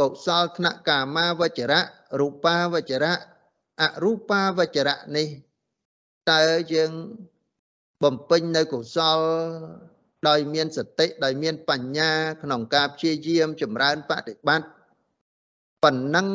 [0.00, 1.82] កុសលថ្នាក់កាមាវចរៈ
[2.20, 3.18] រូបាវចរៈ
[3.82, 5.28] អរូបាវចរៈនេះ
[6.30, 6.92] តើយើង
[8.02, 9.18] បំពេញនៅកុសល
[10.28, 12.10] ដោយមានសតិដោយមានបញ្ញា
[12.42, 14.68] ក្នុងការព្យាយាមចម្រើនបដិបត្តិ
[15.82, 16.28] ប៉ុណ្ណឹង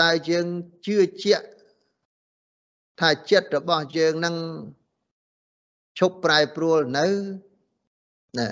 [0.00, 0.46] តើយើង
[0.86, 1.46] ជឿជាក់
[3.00, 4.36] ថាចិត្តរបស់យើងនឹង
[5.98, 7.06] ឈប់ប្រែប្រួលនៅ
[8.38, 8.48] ណា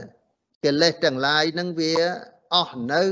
[0.64, 1.92] កិលេសទាំងឡាយនឹងវា
[2.54, 3.02] អស់នៅ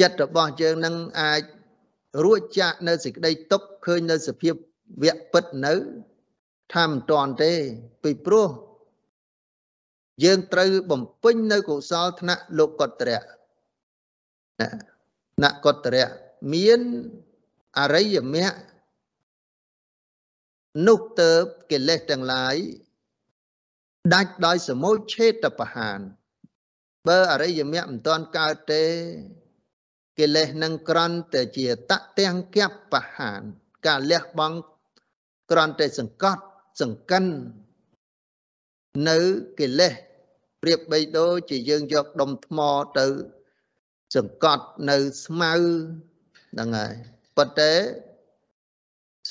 [0.00, 1.42] ចិត្តរបស់យើងនឹងអាច
[2.24, 4.54] រួចចាកនៅសេចក្តីទុកឃើញនៅសភាព
[5.02, 5.74] វៈពិតនៅ
[6.74, 7.52] ថាមិនតាន់ទេ
[8.02, 8.48] ពីព្រោះ
[10.24, 13.20] យើងត្រូវបំពេញនៅកុសលថ្នាក់លោកុត្រៈ
[14.60, 14.68] ណា
[15.44, 16.08] នកតរៈ
[16.52, 16.80] មាន
[17.78, 18.56] អរិយមគ្គ
[20.86, 21.30] នោះទៅ
[21.70, 22.56] កិលេសទាំងឡាយ
[24.14, 26.00] ដាច់ដោយសមុឆេតបហាន
[27.08, 28.84] បើអរិយមគ្គមិនទាន់កើតទេ
[30.18, 33.42] កិលេសនឹងក្រន់តែជាតទាំងគបបហាន
[33.86, 34.56] ការលះបង់
[35.50, 36.42] ក្រន់តែសង្កត់
[36.80, 37.24] សង្កិន
[39.08, 39.18] នៅ
[39.60, 39.92] កិលេស
[40.62, 42.58] ប្រៀបបីដូចជាយើងយកដុំថ្ម
[42.98, 43.06] ទៅ
[44.16, 45.52] សង្កត់នៅស្មៅ
[46.52, 46.94] ហ្នឹងហើយ
[47.36, 47.72] ប៉ុន្តែ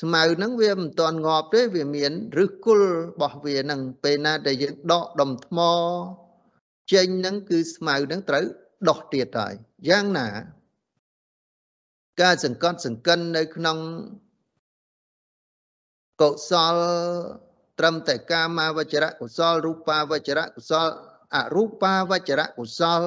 [0.00, 5.58] ស្មៅហ្នឹងវាមិនទាន់ងាប់ទេវាមានឫសគល់របស់វាហ្នឹងពេលណាដែលយើងដកដុំថ្ម
[6.92, 8.44] ចេញហ្នឹងគឺស្មៅហ្នឹងត្រូវ
[8.88, 9.54] ដោះទៀតហើយ
[9.88, 10.28] យ៉ាងណា
[12.20, 13.78] ការសង្កត់សង្កិននៅក្នុង
[16.20, 16.76] កុសល
[17.78, 20.88] ត្រឹមតែកាមាវចរៈកុសលរូបាវចរៈកុសល
[21.36, 23.02] អរូបាវចរៈកុសល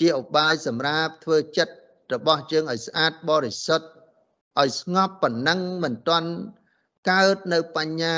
[0.00, 1.74] ជាឧបាយសម្រាប់ធ្វើចិត្ត
[2.14, 3.88] របស់យើងឲ្យស្អាតបរិសុទ្ធ
[4.60, 6.30] ឲ្យស្ងប់ប៉ុណ្ណឹងមិនទាន់
[7.10, 8.16] កើតនៅបញ្ញា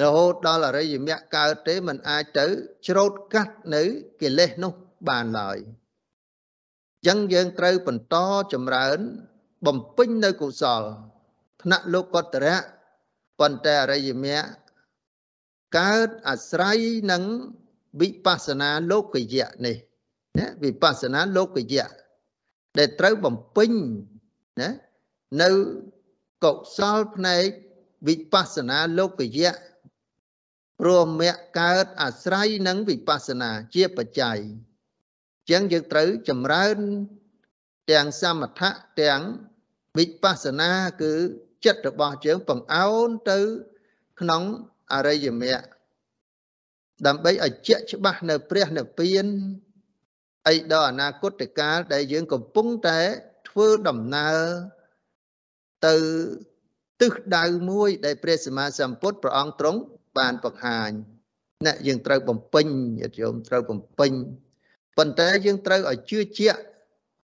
[0.00, 2.46] រហូតដល់អរិយមគ្គកើតទេมันអាចទៅ
[2.88, 3.82] ច្រូតកាត់នៅ
[4.20, 4.72] កិលេសនោះ
[5.08, 8.16] បានឡើយអញ្ចឹងយើងត្រូវបន្ត
[8.52, 8.98] ចម្រើន
[9.66, 10.82] បំពេញនៅកុសល
[11.62, 12.56] ថ្នាក់លោកតរៈ
[13.40, 14.48] ប៉ុន្តែអរិយមគ្គ
[15.78, 16.78] កើតអាស្រ័យ
[17.12, 17.22] នឹង
[18.00, 19.76] វិបស្សនាលោកយៈនេះ
[20.38, 21.88] ណាវិបស្សនាលោកយៈ
[22.78, 23.72] ដែលត្រូវបំពេញ
[24.60, 24.70] ណា
[25.42, 25.50] នៅ
[26.44, 27.46] កុសលផ្នែក
[28.08, 29.52] វិបស្សនាលោកយៈ
[30.80, 36.78] ព្រមមគ្គកើតអាស្រ័យនឹងវិបស្សនាជាបច្ច័យអញ្ចឹងយើងត្រូវចម្រើន
[37.90, 38.70] ទាំងសមថៈ
[39.02, 39.20] ទាំង
[39.98, 40.70] វិបស្សនា
[41.02, 41.12] គឺ
[41.64, 43.38] ចិត្តរបស់យើងបង្អោនទៅ
[44.20, 44.42] ក្នុង
[44.92, 45.66] អរិយមគ្គ
[47.06, 49.26] ដើម្បីឲ្យជាក់ច្បាស់នៅព្រះនិព្វាន
[50.48, 53.00] អីដល់អនាគតកាលដែលយើងកំពុងតែ
[53.48, 54.38] ធ្វើដំណើរ
[55.86, 55.96] ទៅ
[57.00, 59.80] ទិសដៅមួយដែលព្រះសម្មាសម្ពុទ្ធព្រះអង្គទ្រង់
[60.18, 60.90] បានបង្ហាញ
[61.66, 62.66] ណាយើងត្រូវបំពេញ
[62.98, 64.12] ញាតិញោមត្រូវបំពេញ
[64.96, 66.60] ប៉ុន្តែយើងត្រូវឲ្យជឿជាក់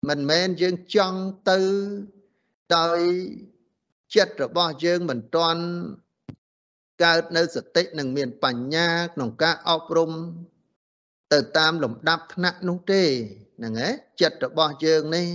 [0.09, 1.19] មិនមែនយើងចង់
[1.49, 1.59] ទៅ
[2.77, 2.99] ដោយ
[4.15, 5.63] ចិត្តរបស់យើងមិនទាន់
[7.03, 10.11] កើតនៅសតិនិងមានបញ្ញាក្នុងការអប់រំ
[11.33, 13.03] ទៅតាមលំដាប់ថ្នាក់នោះទេ
[13.57, 15.27] ហ្នឹងឯងចិត្តរបស់យើងនេះ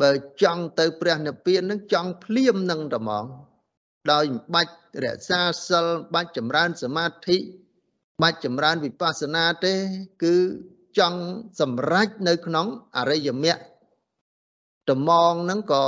[0.00, 0.10] បើ
[0.42, 3.24] ចង់ទៅព្រះនិព្វាននឹងចង់ភ្លាមនឹងត្មង
[4.12, 4.74] ដោយមិនបាច់
[5.04, 7.36] រក្សាសិលបាច់ចម្រើនសមាធិ
[8.22, 9.74] បាច់ចម្រើនវិបស្សនាទេ
[10.24, 10.36] គឺ
[10.98, 11.20] ចង់
[11.60, 13.60] សម្រេចនៅក្នុងអរិយមគ្គ
[14.90, 15.84] ត្មងហ្នឹងក៏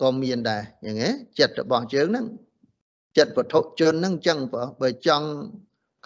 [0.00, 2.26] ក៏មានដែរយ៉ាងហ្នឹងចិត្តរបស់យើងហ្នឹង
[3.18, 4.38] ចិត្តវត្ថុជនហ្នឹងអញ្ចឹង
[4.80, 5.28] បើចង់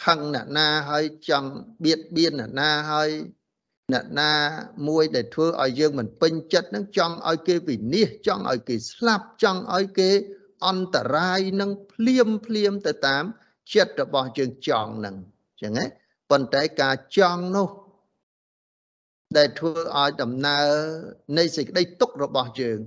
[0.04, 1.50] ខឹងអ្នកណាហើយចង់
[1.84, 3.10] បៀតបៀនអ្នកណាហើយ
[3.92, 4.30] អ្នកណា
[4.88, 10.10] មួយដែលធ្វើឲ្យយើងមិនពេញចិត្តហ្នឹងចង់ឲ្យគេវិនិច្ឆ័យចង់ឲ្យគេស្លាប់ចង់ឲ្យគេ
[10.66, 13.24] អន្តរាយនឹងភ្លាមភ្លាមទៅតាម
[13.72, 15.84] ចិត្តរបស់យើងចង់ហ្នឹងអញ្ចឹងណា
[16.30, 17.68] ប៉ុន្តែការចង់នោះ
[19.36, 20.68] ដែលធ្វើឲ្យដំណើរ
[21.38, 22.78] នៃសេចក្តីទុក្ខរបស់យើង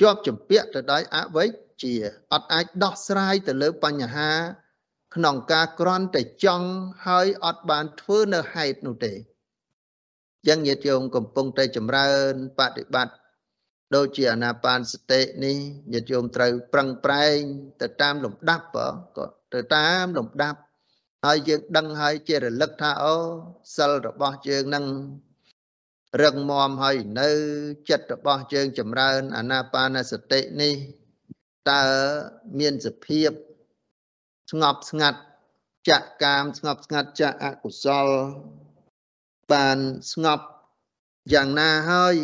[0.00, 1.94] ជាប់ជំពាក់ទៅដោយអវិជ្ជា
[2.32, 4.30] អត់អាចដោះស្រាយទៅលើបញ្ហា
[5.14, 6.68] ក្នុងការក្រន់តែចង់
[7.06, 9.12] ហើយអត់បានធ្វើនៅហេតុនោះទេ
[10.48, 13.14] ចឹងញាតិយោមកំពុងតែចម្រើនបប្រតិបត្តិ
[13.94, 15.56] ដូចជាអាណាបានសតិនេះ
[15.92, 17.38] ញាតិយោមត្រូវប្រឹងប្រែង
[17.82, 18.66] ទៅតាមលំដាប់
[19.16, 20.60] ក៏ទៅតាមលំដាប់
[21.24, 23.16] ហើយយើងដឹងហើយជារលឹកថាអូ
[23.76, 24.86] សិលរបស់យើងនឹង
[26.22, 27.30] រឹងមាំហើយនៅ
[27.90, 30.74] ចិត្តរបស់យើងចម្រើនអាណាបានសតិនេះ
[31.70, 31.84] តើ
[32.58, 33.30] មានសភាព
[34.52, 35.20] ស្ងប់ស្ងាត់
[35.88, 38.06] ចាក់កាមស្ងប់ស្ងាត់ចាក់អកុសល
[39.52, 39.78] បាន
[40.12, 40.46] ស្ងប់
[41.32, 42.16] យ៉ាងណាហើយ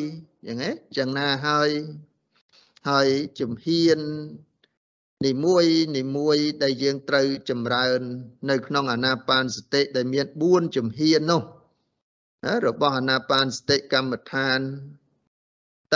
[0.46, 1.70] យ៉ាងណាយ៉ាងណាហើយ
[2.88, 3.08] ហើយ
[3.40, 3.98] ជំហាន
[5.26, 8.00] នីមួយនីមួយដែលយើងត្រូវចម្រើន
[8.50, 11.42] នៅក្នុងអាណាបានសតិដែលមាន4ជំហាននោះ
[12.66, 14.60] របស់អាណាបានសតិកម្មដ្ឋាន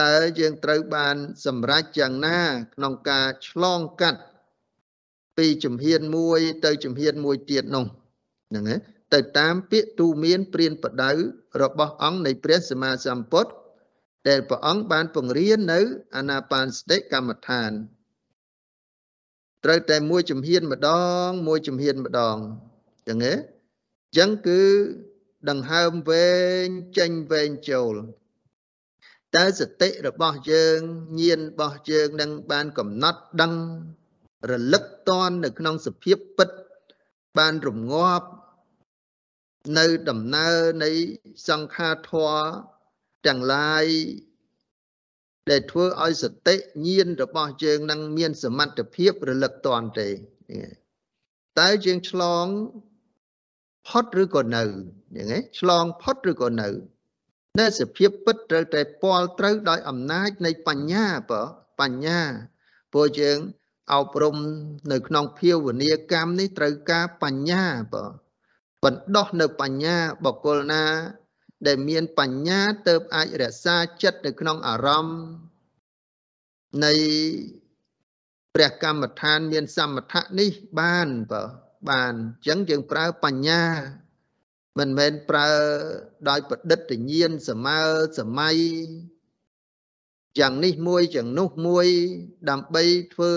[0.00, 1.16] តើយើងត្រូវបាន
[1.46, 2.40] សម្រេចយ៉ាងណា
[2.74, 4.22] ក្នុងការឆ្លងកាត់
[5.36, 7.84] ពីជំហានមួយទៅជំហានមួយទៀតនោះ
[8.50, 8.76] ហ្នឹងណា
[9.14, 11.12] ទៅតាមពាក្យទូមានព្រានបដៅ
[11.62, 13.50] របស់អង្គនៃព្រះសម្មាសម្ពុទ្ធ
[14.28, 15.80] ដែលព្រះអង្គបានពង្រៀននៅ
[16.16, 17.70] អាណាបានសតិកម្មដ្ឋាន
[19.64, 20.90] ត្រូវតែមួយជំហានម្ដ
[21.26, 22.36] ង មួយជំហានម្ដង
[23.08, 23.34] ចឹងទេ
[24.18, 24.62] ចឹងគឺ
[25.50, 26.32] ដង្ហើមវែ
[26.64, 26.66] ង
[26.98, 27.94] ចេញវែងចូល
[29.36, 30.78] តើសតិរបស់យើង
[31.20, 33.52] ញាណរបស់យើងនឹងបានកំណត់ដឹង
[34.50, 36.48] រលឹកតននៅក្នុងសភាពពិត
[37.38, 38.28] បានរងាប់
[39.78, 40.90] នៅដំណើរនៃ
[41.48, 42.42] សង្ខារធម៌
[43.26, 43.84] ទាំងឡាយ
[45.50, 50.08] ដែលធ្វើឲ្យសតិញាណរបស់យើងនឹងមានសមត្ថភាពរលឹកតន់ទេ
[51.60, 52.46] តើយើងឆ្លង
[53.88, 54.62] ផុតឬក៏នៅ
[55.16, 56.68] យ៉ាងហ្នឹងឆ្លងផុតឬក៏នៅ
[57.60, 61.42] នៅសភាពពិតត្រូវតែពាល់ត្រូវដោយអំណាចនៃបញ្ញាបើ
[61.80, 62.20] បញ្ញា
[62.92, 63.38] ព្រោះយើង
[63.92, 64.36] អប់រំ
[64.92, 68.04] នៅក្នុងភាវនាកម្មនេះត្រូវការបញ្ញាបើ
[68.84, 70.84] បណ្ដោះនៅបញ្ញាបកុលណា
[71.66, 75.20] ដែលមានបញ្ញាទៅអាចរក្សាចិត្តនៅក្នុងអារម្មណ៍
[76.84, 76.92] នៃ
[78.54, 80.50] ព្រះកម្មដ្ឋានមានសមថៈនេះ
[80.80, 81.42] បានបើ
[81.88, 83.64] បានអញ្ចឹងយើងប្រើបញ្ញា
[84.78, 85.48] មិនមែនប្រើ
[86.28, 87.86] ដោយប្រឌិតញ្ញាណសម័យ
[88.18, 88.56] សម័យ
[90.38, 91.86] យ៉ាងនេះមួយយ៉ាងនោះមួយ
[92.50, 92.82] ដើម្បី
[93.14, 93.32] ធ្វើ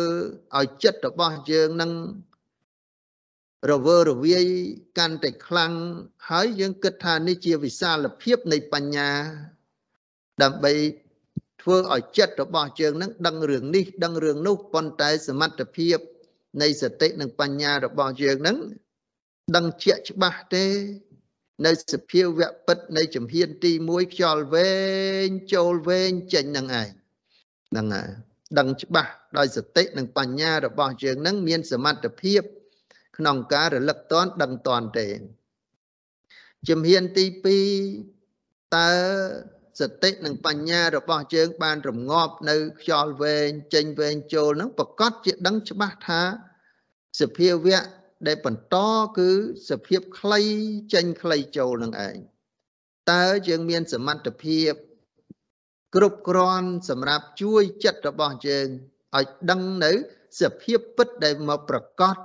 [0.58, 1.91] ឲ្យចិត្តរបស់យើងនឹង
[3.71, 4.45] រវើរវាយ
[4.97, 5.73] កាន់តែខ្លាំង
[6.29, 9.10] ហើយយើងគិតថានេះជាវិសាលភាពនៃបញ្ញា
[10.43, 10.73] ដើម្បី
[11.62, 15.97] ធ្វើឲ្យចិត្តរបស់យើងនឹងដឹងរឿងនេះដឹងរឿងនោះប៉ុន្តែសមត្ថភាព
[16.62, 18.58] នៃសតិនិងបញ្ញារបស់យើងនឹង
[19.55, 20.65] ដឹងជាក់ច្បាស់ទេ
[21.63, 24.74] នៅសភាវៈពិតនៃជំហានទី1ខ្យល់វែ
[25.26, 26.89] ងចូលវែងចេញនឹងឯង
[27.70, 28.10] ហ្នឹងហើយ
[28.60, 32.41] ដឹងច្បាស់ដោយសតិនិងបញ្ញារបស់យើងនឹងមានសមត្ថភាព
[33.18, 35.08] ក្នុងការរលឹកតន់ដឹងតន់ទេ
[36.70, 37.26] ជំហានទី
[38.00, 38.91] 2តើ
[39.80, 46.22] សតិនិងបញ្ញារបស់យើងបានរងាប់នៅខ្យល់វែងចេញវែងចូលនឹងប្រកាសជាដឹងច្បាស់ថា
[47.22, 47.82] សភាវៈ
[48.28, 48.78] ដែលបន្ត
[49.17, 49.30] គឺ
[49.69, 50.41] សភាពខ្លី
[50.93, 52.17] ចេញខ្លីចូលនឹងឯង
[53.12, 54.73] តើយើងមានសមត្ថភាព
[55.95, 58.67] គ្រប់គ្រាន់សម្រាប់ជួយចិត្តរបស់យើង
[59.17, 59.91] ឲ្យដឹងនៅ
[60.41, 62.15] សភាពពិតដែលមកប្រកាស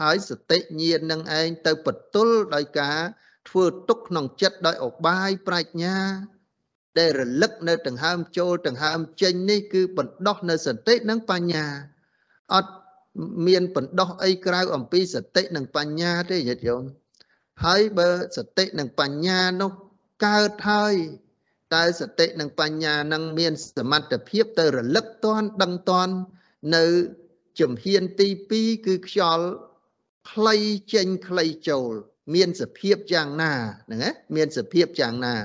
[0.00, 2.98] ហើយសតិញាណនឹងឯងទៅបន្ទល់ដោយការ
[3.48, 5.96] ធ្វើទុកក្នុងចិត្តដោយអបាយប្រាជ្ញា
[6.98, 11.66] ដែលរលឹកនៅដង្ហើមចូលដង្ហើមចេញនេះគឺបណ្ដោះនៅសតិនិងបញ្ញា
[12.54, 12.72] អត់
[13.46, 16.84] មានបណ្ដោះអីក្រៅអំពីសតិនិងបញ្ញាទេញាតិញោម
[17.64, 19.72] ហើយបើសតិនិងបញ្ញានោះ
[20.26, 20.94] កើតហើយ
[21.74, 26.14] តើសតិនិងបញ្ញានឹងមានសមត្ថភាពទៅរលឹកតន់ដឹងតន់
[26.76, 26.84] នៅ
[27.60, 29.46] ជំហានទី2គឺខ្យល់
[30.30, 30.56] ខ្លី
[30.94, 31.92] ចេញខ្លីចូល
[32.34, 33.52] មានសភាពយ៉ាងណា
[33.86, 35.36] ហ្នឹងណាមានសភាពយ៉ាងណា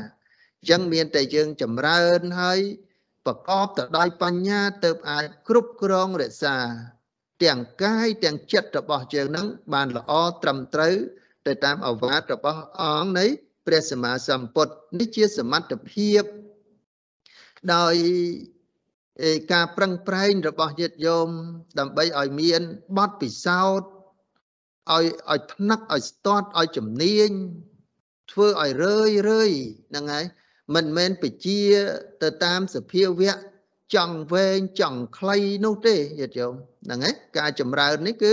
[0.60, 2.60] អញ្ចឹងមានតែយើងចម្រើនហើយ
[3.26, 6.58] ប្រកបទៅដោយបញ្ញាទៅអាចគ្រប់គ្រងរក្សា
[7.44, 10.96] ទាំងកាយទាំងចិត្តរបស់យើងនឹងបានល្អត្រឹមត្រូវ
[11.48, 13.26] ទៅតាមអវាទរបស់អង្គនៃ
[13.66, 16.24] ព្រះសម្មាសម្ពុទ្ធនេះជាសមត្ថភាព
[17.76, 17.96] ដោយ
[19.54, 21.30] ការប្រឹងប្រែងរបស់ញាតិញោម
[21.80, 22.62] ដើម្បីឲ្យមាន
[22.98, 23.90] បទពិសោធន៍
[24.96, 27.30] ឲ្យឲ្យថ្នឹកឲ្យស្ទាត់ឲ្យជំនាញ
[28.32, 29.52] ធ្វើឲ្យរឿយរឿយ
[29.90, 30.26] ហ្នឹងហើយ
[30.76, 31.62] មិនមែនពជា
[32.24, 33.36] ទៅតាមសភាវៈ
[33.96, 36.54] ចង់វែងចង់ខ្លីនោះទេញាតិញោម
[36.86, 38.32] ហ្នឹងឯងការចម្រើននេះគឺ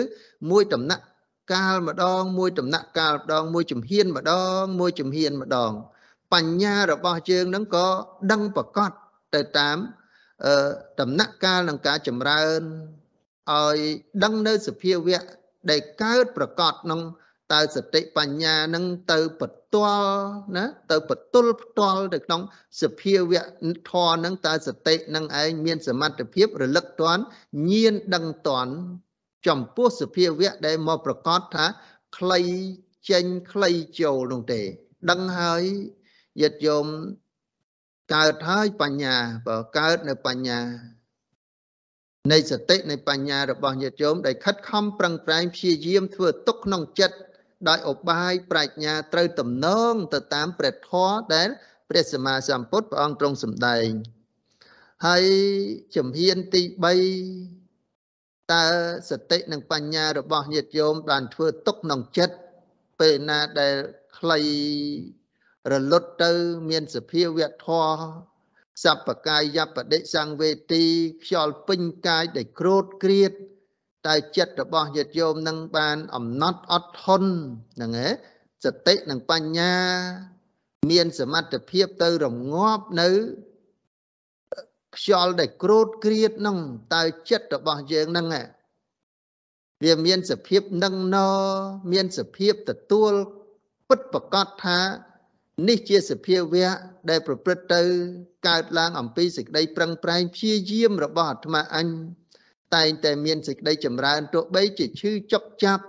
[0.50, 1.04] មួយដំណាក់
[1.52, 5.72] កាលម្ដង មួយដំណាក់កាលម្ដង មួយជំហានម្ដង មួយជំហានម្ដង
[6.32, 7.88] បញ្ញារបស់យើងហ្នឹងក៏
[8.32, 8.92] ដឹងប្រកប
[9.34, 9.78] ទៅតាម
[11.00, 12.60] ដំណាក់កាល ng ការចម្រើន
[13.52, 13.78] ឲ្យ
[14.24, 15.22] ដឹងនៅសភាវៈ
[15.70, 17.00] ដែលកើតប្រកបក្នុង
[17.52, 20.16] តើសតិបញ្ញានឹងទៅបន្ទាល់
[20.56, 22.42] ណាទៅបន្ទល់ផ្ទាល់ទៅក្នុង
[22.82, 23.42] សភាវៈ
[23.90, 27.22] ធរនឹងតើសតិនឹងឯងមានសមត្ថភាពរលឹកតាន់
[27.70, 28.72] ញៀនដឹងតាន់
[29.46, 31.66] ចំពោះសភាវៈដែលមកប្រកាសថា
[32.16, 32.40] ខ្លី
[33.10, 34.60] ចេញខ្លីចូលនោះទេ
[35.10, 35.62] ដឹងហើយ
[36.42, 36.86] យត្តយម
[38.14, 40.60] កើតហើយបញ្ញាបើកើតនៅបញ្ញា
[42.32, 47.16] នៃសតិនៃបញ្ញារបស់ញាតិញោមដែលខិតខំប្រឹងប្រែងព្យាយាមធ្វើទុកក្នុងចិត្ត
[47.68, 51.48] ដោយឧបាយប្រាជ្ញាត្រូវតំណងទៅតាមព្រះធម៌ដែល
[51.88, 53.88] ព្រះសម្មាសម្ពុទ្ធព្រះអង្គទ្រង់សម្ដែង
[55.06, 55.24] ហើយ
[55.96, 56.62] ជំហានទី
[57.34, 58.66] 3តើ
[59.10, 62.36] សតិនិងបញ្ញារបស់ញាតិញោមបានធ្វើទុកក្នុងចិត្ត
[63.00, 63.74] ពេលណាដែល
[64.18, 64.40] ខ្លី
[65.72, 66.32] រលត់ទៅ
[66.70, 67.96] មានសភាវៈធម៌
[68.84, 70.84] សពកាយបដិសង្វេទី
[71.24, 73.32] ខ្យល់ពេញកាយដែលក្រោតក្រៀត
[74.06, 77.30] តែចិត្តរបស់ញាតិយោមនឹងបានអំណត់អត់ធន់
[77.76, 78.12] ហ្នឹងឯង
[78.64, 79.74] សតិនិងបញ្ញា
[80.90, 83.08] មានសមត្ថភាពទៅរងាប់នៅ
[84.96, 86.58] ខ្យល់ដែលក្រោតក្រៀតហ្នឹង
[86.94, 88.26] តើចិត្តរបស់យើងហ្នឹង
[89.84, 91.18] វាមានសភាពនឹងណ
[91.92, 93.12] មានសភាពទទួល
[93.88, 94.78] ពិតប្រកបថា
[95.68, 96.70] នេះជាសភាវៈ
[97.10, 97.82] ដែលប្រព្រឹត្តទៅ
[98.48, 101.86] កើតឡើងអំពីសេចក្តីប្រឹងប្រែងព្យាយាមរបស់អាត្មាអញ
[102.74, 105.84] តែងតែមានសេចក្តីចម្រើនទោះបីជាឈឺចុកចាប់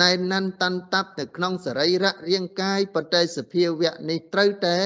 [0.00, 4.76] ណែនណាន់តាន់តាប់នៅក្នុងសរីរៈរាងកាយប៉ុន្តែសភាវៈនេះត្រូវតែ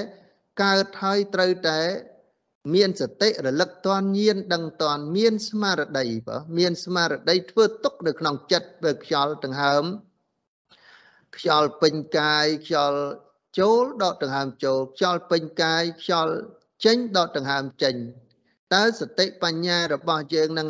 [0.63, 1.81] កើតហើយត្រូវតែ
[2.75, 9.85] មានសតិរលឹកតនញៀនដឹងតនមានស្មារតីបើមានស្មារតីធ្វើទុកនៅក្នុងចិត្តបើខ្យល់ដង្ហើម
[11.37, 13.01] ខ្យល់ពេញកាយខ្យល់
[13.59, 16.35] ចូលដកដង្ហើមចូលខ្យល់ពេញកាយខ្យល់
[16.85, 17.95] ចេញដកដង្ហើមចេញ
[18.75, 20.69] តើសតិបញ្ញារបស់យើងនឹង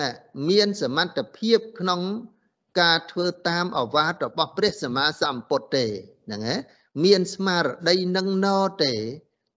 [0.49, 2.01] មានសមត្ថភាពក្នុង
[2.81, 5.87] ការធ្វើតាមអវាទរបស់ព្រះសម្មាសម្ពុទ្ធទេ
[6.27, 6.57] ហ្នឹងហ៎
[7.05, 8.49] មានស្មារតីនឹងណ
[8.85, 8.95] ទេ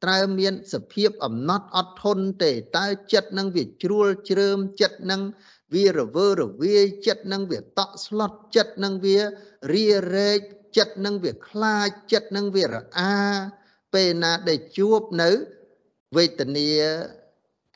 [0.03, 5.21] ត្រូវមានសភាពអំណត់អត់ធន់ទេតើចិត្តនឹងវាជ្រួលជ្រើមចិត្តនឹង
[5.73, 9.17] វារវើរវាយចិត្តនឹងវាតក់ស្លុតចិត្តនឹងវា
[9.73, 10.39] រារែក
[10.77, 13.15] ចិត្តនឹងវាខ្លាចចិត្តនឹងវារអា
[13.93, 15.29] ពេលណាដែលជួបនៅ
[16.15, 16.69] វេទនា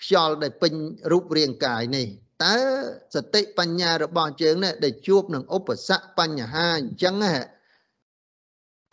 [0.03, 0.73] ខ្យល់ដែលពេញ
[1.11, 2.07] រូបរាងកាយនេះ
[2.45, 2.57] តើ
[3.15, 7.43] សតិបញ្ញារបស់យើងនេះដែលជួបនឹងឧបសគ្គបញ្ហាអញ្ចឹងហ៎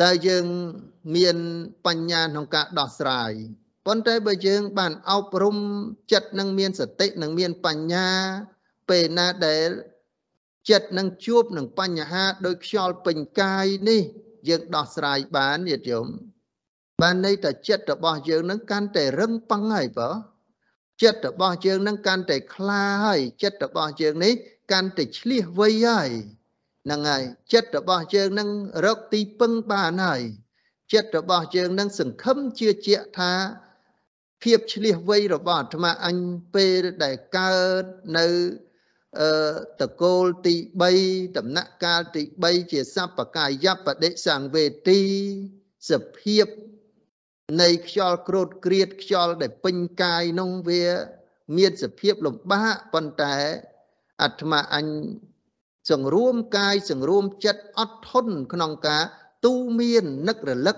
[0.03, 0.47] តើយើង
[1.17, 1.37] មាន
[1.87, 3.33] បញ្ញាក្នុងការដោះស្រាយ
[3.87, 5.57] ប៉ុន្តែបើយើងបានអប់រំ
[6.13, 8.09] ចិត្តនឹងមានសតិនឹងមានបញ្ញា
[8.89, 9.69] ពេលណាដែល
[10.71, 14.03] ចិត្តនឹងជួបនឹងបញ្ហាដោយខ្យល់ពេញកាយនេះ
[14.49, 16.07] យើងដោះស្រាយបានញាតិញោម
[17.03, 20.11] បានន័យថាចិត្តរបស់យើងនឹងកាន់តែរឹងប៉ឹងហើយបើ
[21.03, 24.33] ចិត្តរបស់យើងនឹងកាន់តែខ្លាហើយចិត្តរបស់យើងនេះ
[24.73, 26.11] កាន់តែឆ្លៀសវៃហើយ
[26.85, 28.49] ហ្នឹងហើយចិត្តរបស់យើងនឹង
[28.85, 30.23] រកទីពឹងបានហើយ
[30.93, 33.33] ចិត្តរបស់យើងនឹងសង្ឃឹមជឿជាក់ថា
[34.43, 36.19] ភាពឆ្លៀសវៃរបស់អាត្មាអញ
[36.55, 37.85] ពេលដែលកើត
[38.19, 38.27] នៅ
[39.21, 39.33] អឺ
[39.81, 40.55] តកូលទី
[40.97, 45.01] 3ដំណាក់កាលទី3ជាសពកាយបដិសង្វេទី
[45.91, 46.47] សភាព
[47.61, 50.85] នៃខ្យល់ក្រោតក្រៀតខ្យល់ដែលពេញកាយនោះវា
[51.57, 53.37] មានសភាពលំបាកប៉ុន្តែ
[54.23, 54.87] អាត្មាអញ
[55.91, 59.03] សង្រួមកាយសង្រួមចិត្តអត់ធន់ក្នុងការ
[59.45, 60.77] ទូមាននឹករលឹក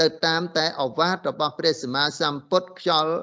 [0.00, 3.14] ទៅតាមតែអវាទរបស់ព្រះសម្មាសម្ពុទ្ធខ្យល់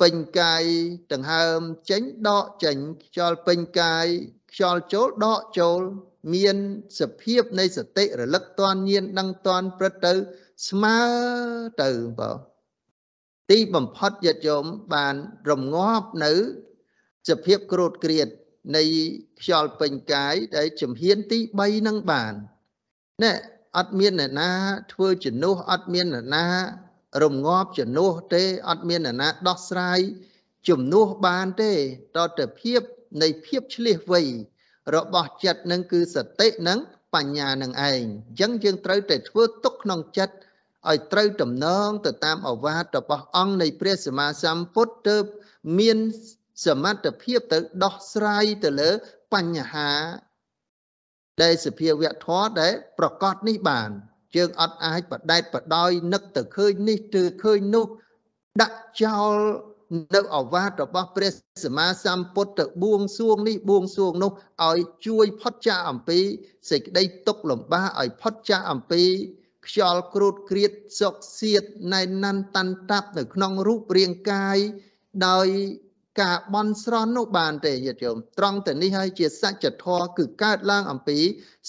[0.00, 0.64] ពេញកាយ
[1.12, 4.06] ដង្ហើមចេញដកចេញខ្យល់ពេញកាយ
[4.52, 5.80] ខ្យល់ចូលដកចូល
[6.34, 6.56] មាន
[7.00, 10.14] សភាពនៃសតិរលឹកតនញៀនដឹងតនព្រឹត្តទៅ
[10.68, 10.98] ស្មើ
[11.82, 12.38] ទៅបង
[13.50, 14.64] ទីបំផុតយត្តយោម
[14.94, 15.14] បាន
[15.50, 16.32] រងាប់នៅ
[17.28, 18.28] សភាពក្រោតក្រៀត
[18.76, 18.82] នៃ
[19.40, 22.34] ខ្យល់ពេញកាយដែលជំហានទី3នឹងបាន
[23.22, 23.32] ណែ
[23.76, 24.50] អត់មានអ្នកណា
[24.92, 26.46] ធ្វើជំនួសអត់មានអ្នកណា
[27.22, 30.00] រងាប់ជំនួសទេអត់មានអ្នកណាដោះស្រាយ
[30.68, 31.72] ជំនួសបានទេ
[32.16, 32.80] តទៅភាព
[33.22, 34.22] នៃភាពឆ្លៀសវៃ
[34.96, 36.78] របស់ចិត្តនឹងគឺសតិនឹង
[37.14, 40.34] បញ្ញានឹងឯងអញ្ចឹងយើងត្រូវតែធ្វើទុកក្នុងចិត្ត
[40.90, 45.24] ឲ្យត្រូវតំណងទៅតាមអវាទរបស់អង្គនៃព្រះសម្មាសម្ពុទ្ធទើប
[45.78, 45.98] មាន
[46.66, 48.90] សមត្ថភាពទៅដោះស្រាយទៅលើ
[49.34, 49.90] បញ្ហា
[51.42, 53.90] ដែលសភាវៈធម៌ដែលប្រកាសនេះបាន
[54.36, 57.86] យើងអត់អាចបដែតបដោយនឹកទៅឃើញនេះទៅឃើញនោះ
[58.62, 59.34] ដាក់ចោល
[60.14, 61.30] នៅអវាទរបស់ព្រះ
[61.64, 64.32] សម្មាសម្ពុទ្ធទៅបួងសួងនេះបួងសួងនោះ
[64.68, 66.18] ឲ្យជួយផុតចាកអំពី
[66.70, 69.02] សេចក្តីទុក្ខលំបាកឲ្យផុតចាកអំពី
[69.68, 74.58] ខ្យល់គ្រូតគ្រៀតសុកសៀតណែនណាន់តាន់តាប់នៅក្នុងរូបរាងកាយ
[75.28, 75.48] ដោយ
[76.22, 81.18] ការបន់ស្រន់នោះបានទេញាតិញោមត្រង់ទៅនេះហើយជាសច្ចធម៌គឺកើតឡើងអំពី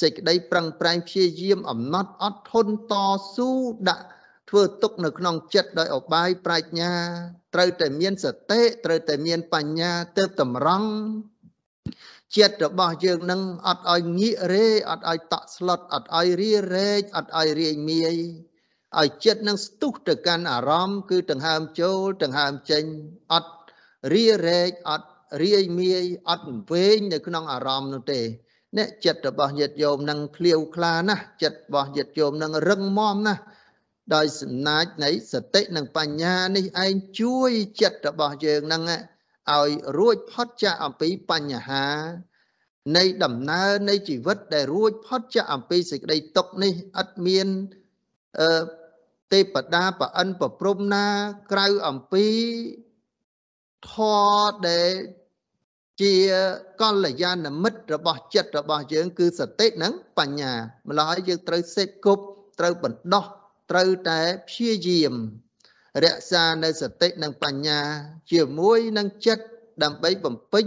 [0.01, 2.93] សេចក្តីប្រឹងប្រែងព្យាយាមអំណត់អត់ធន់ត
[3.35, 3.49] ស៊ូ
[3.89, 4.05] ដាក់
[4.49, 6.93] ធ្វើទុកនៅក្នុងចិត្តដោយអបាយប្រាជ្ញា
[7.53, 10.89] ត្រូវតែមានសតិត្រូវតែមានបញ្ញាទើបតម្រង់
[12.35, 18.15] ចិត្តរបស់យើងនឹងអត់ឲ្យងាករេអត់ឲ្យតក់ស្លុតអត់ឲ្យរារែកអត់ឲ្យរាយមាយ
[18.99, 22.83] ឲ្យចិត្តនឹងស្ទុះទៅកាន់អារម្មណ៍គឺដង្ហើមចូលដង្ហើមចេញ
[23.33, 23.51] អត់
[24.13, 25.09] រារែកអត់
[25.43, 28.21] រាយមាយអត់វែងនៅក្នុងអារម្មណ៍នោះទេ
[28.77, 33.41] អ្នកចិត្តរបស់ញាតិញោមនឹងភ្លាវខ្លាណាស់ចិត្តរបស់ញាតិញោមនឹងរឹងមាំណាស់
[34.15, 38.83] ដោយសំណាចនៃសតិនិងបញ្ញានេះឯងជួយចិត្តរបស់យើងនឹង
[39.55, 41.87] ឲ្យរួចផុតចាកអំពីបញ្ហា
[42.97, 47.47] នៃដំណើរនៃជីវិត ដែលរួចផុតចាកអំពីសេចក្តីទុក្ខនេះឥតមាន
[48.39, 48.49] អឺ
[49.33, 51.07] ទេពតាប្រអិនប្រព្រំណា
[51.51, 52.27] ក្រៅអំពី
[53.91, 54.91] ធម៌ដែល
[56.01, 56.15] ជា
[56.81, 60.53] កល្យាណមិត្តរបស់ចិត្តរបស់យើង គឺសតិនិងបញ្ញា
[60.89, 62.23] ម្ល៉េះហើយយើងត្រូវសេពគប់
[62.59, 63.25] ត្រូវបណ្ដោះ
[63.71, 65.13] ត្រូវតែព្យាយាម
[66.05, 67.79] រក្សានៅសតិនិងបញ្ញា
[68.31, 69.43] ជាមួយនឹងចិត្ត
[69.83, 70.65] ដើម្បីបំពេញ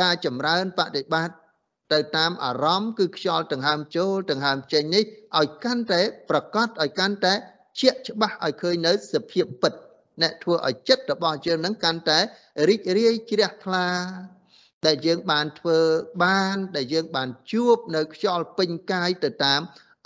[0.00, 1.36] ការចម្រើនបដិបត្តិ
[1.92, 5.04] ទៅតាមអារម្មណ៍គឺខ្យល់ដង្ហើមចូលដង្ហើមចេញនេះ
[5.38, 7.34] ឲ្យកាន់តែប្រកបឲ្យកាន់តែ
[7.80, 9.72] ជាក់ច្បាស់ឲ្យឃើញនៅសភាពពិត
[10.22, 12.18] អ្នកធ្វើឲ្យចិត្តរបស់យើងនឹងកាន់តែ
[12.68, 13.88] រីករាយជ្រះថ្លា
[14.86, 15.78] ដែលយើងបានធ្វើ
[16.24, 19.60] បានដែលយើងបានជួបនៅខ្យល់ពេញកាយទៅតាម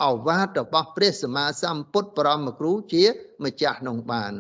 [0.05, 3.05] អវាទរបស់ព្រះសម្មាសម្ពុទ្ធបរមគ្រូជា
[3.45, 4.35] ម្ចាស់ក្នុងបាន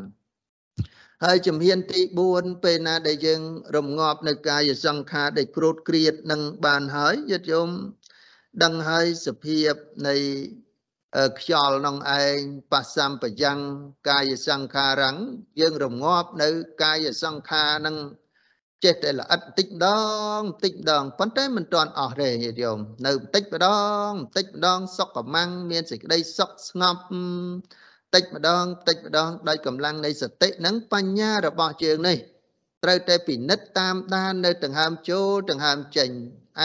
[1.25, 2.01] ហើយជំហានទី
[2.33, 3.41] 4ពេលណាដែលយើង
[3.77, 7.71] រងាប់នៅកាយសង្ខារដែលគ្រូតគ្រៀតនឹងបានហើយយត់យម
[8.63, 9.75] ដឹងហើយសភាព
[10.09, 10.17] នៃ
[11.39, 12.37] ខ្យល់ក្នុងឯង
[12.73, 13.59] បសម្បយ៉ាង
[14.11, 15.11] កាយសង្ខារੰ
[15.61, 16.49] យើងរងាប់នៅ
[16.83, 17.97] កាយសង្ខារនឹង
[18.85, 19.89] ចេះតែល្អិតបន្តិចម្ដ
[20.39, 23.69] ងបន្តិចម្ដងប៉ុន្តែមិនទាន់អស់ទេញាតិញោមនៅបន្តិចម្ដ
[24.09, 27.03] ងបន្តិចម្ដងសុខកម្មាំងមានសេចក្តីសុខស្ងប់
[28.15, 32.19] តិចម្ដងតិចម្ដងដោយកម្លាំងនៃសតិនិងបញ្ញារបស់យើងនេះ
[32.85, 36.11] ត្រូវតែពិនិត្យតាមដាននៅដង្ហើមចូលដង្ហើមចេញ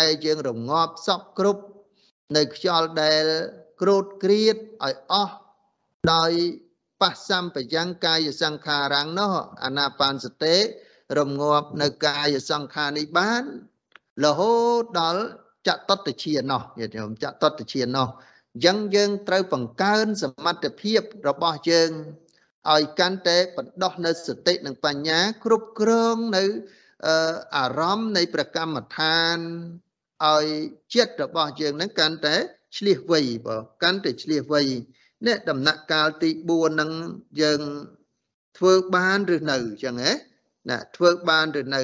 [0.01, 1.63] ឯយើងរងាប់សពគ្រប់
[2.35, 3.25] នៅខ្យល់ដែល
[3.81, 4.55] ក្រោតក្រៀត
[4.85, 5.35] ឲ្យអស់
[6.13, 6.31] ដោយ
[7.01, 10.57] បសម្បយ៉ាងកាយសង្ខារាំងនោះអាណាបានសតិ
[11.17, 13.43] រងាប់នៅកាយសង្ខារនេះបាន
[14.25, 15.23] រហូតដល់
[15.67, 18.07] ចតតជានោះញាតិញោមចតតជានោះ
[18.53, 21.89] អញ្ចឹងយើងត្រូវបង្កើនសមត្ថភាពរបស់យើង
[22.73, 26.43] ឲ្យកាន់តែបណ្ដោះនៅសតិនិងបញ្ញា គ្រប់គ្រងនៅ
[27.57, 29.37] អារម្មណ៍នៃប្រកម្មដ្ឋាន
[30.25, 30.45] ឲ្យ
[30.93, 32.35] ចិត្តរបស់យើងនឹងកាន់តែ
[32.77, 34.61] ឆ្លៀសវៃបើកាន់តែឆ្លៀសវៃ
[35.27, 36.91] នេះដំណាក់កាលទី4ហ្នឹង
[37.41, 37.61] យើង
[38.57, 40.13] ធ្វើបានឬនៅអញ្ចឹងហ៎
[40.69, 41.83] ណាធ្វើបានឬនៅ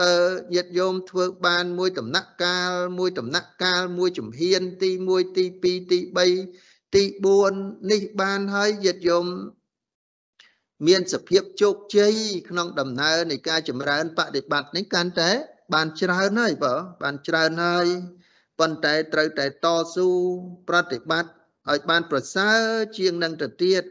[0.00, 0.12] បើ
[0.54, 5.74] ញាតិញោមធ្វើបានមួយដំណាក់កាលមួយដំណាក់កាលមួយជំហាន ទី1ទី2ទី
[6.46, 7.02] 3ទី
[7.44, 9.26] 4នេះបានហើយញាតិញោម
[10.86, 12.14] មានសភាពជោគជ័យ
[12.48, 15.30] ក្នុងដំណើរនៃការចម្រើនបដិបត្តិនេះកាន់តែ
[15.74, 17.86] បានច្រើនហើយបើបានច្រើនហើយ
[18.58, 20.08] ប៉ុន្តែត្រូវតែតស៊ូ
[20.68, 21.30] ប្រតិបត្តិ
[21.70, 22.58] ឲ្យបានប្រសើរ
[22.98, 23.82] ជាងនឹងទៅទៀត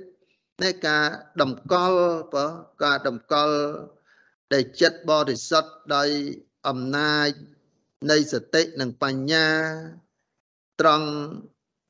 [0.63, 1.05] នៃការ
[1.41, 1.99] តម្កល់
[2.33, 2.45] បើ
[2.83, 3.57] ការតម្កល់
[4.53, 6.09] ដែលចិត្តបរិសុទ្ធដោយ
[6.67, 7.29] អំណាច
[8.11, 9.49] នៃសតិនិងបញ្ញា
[10.81, 11.07] ត្រង់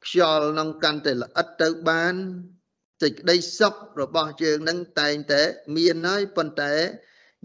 [0.06, 2.14] ខ្យល់នឹងកាន់តែល្អិតទៅបាន
[3.02, 5.42] សេចក្តីសុខរបស់យើងនឹងតែងតែ
[5.76, 6.74] មានហើយប៉ុន្តែ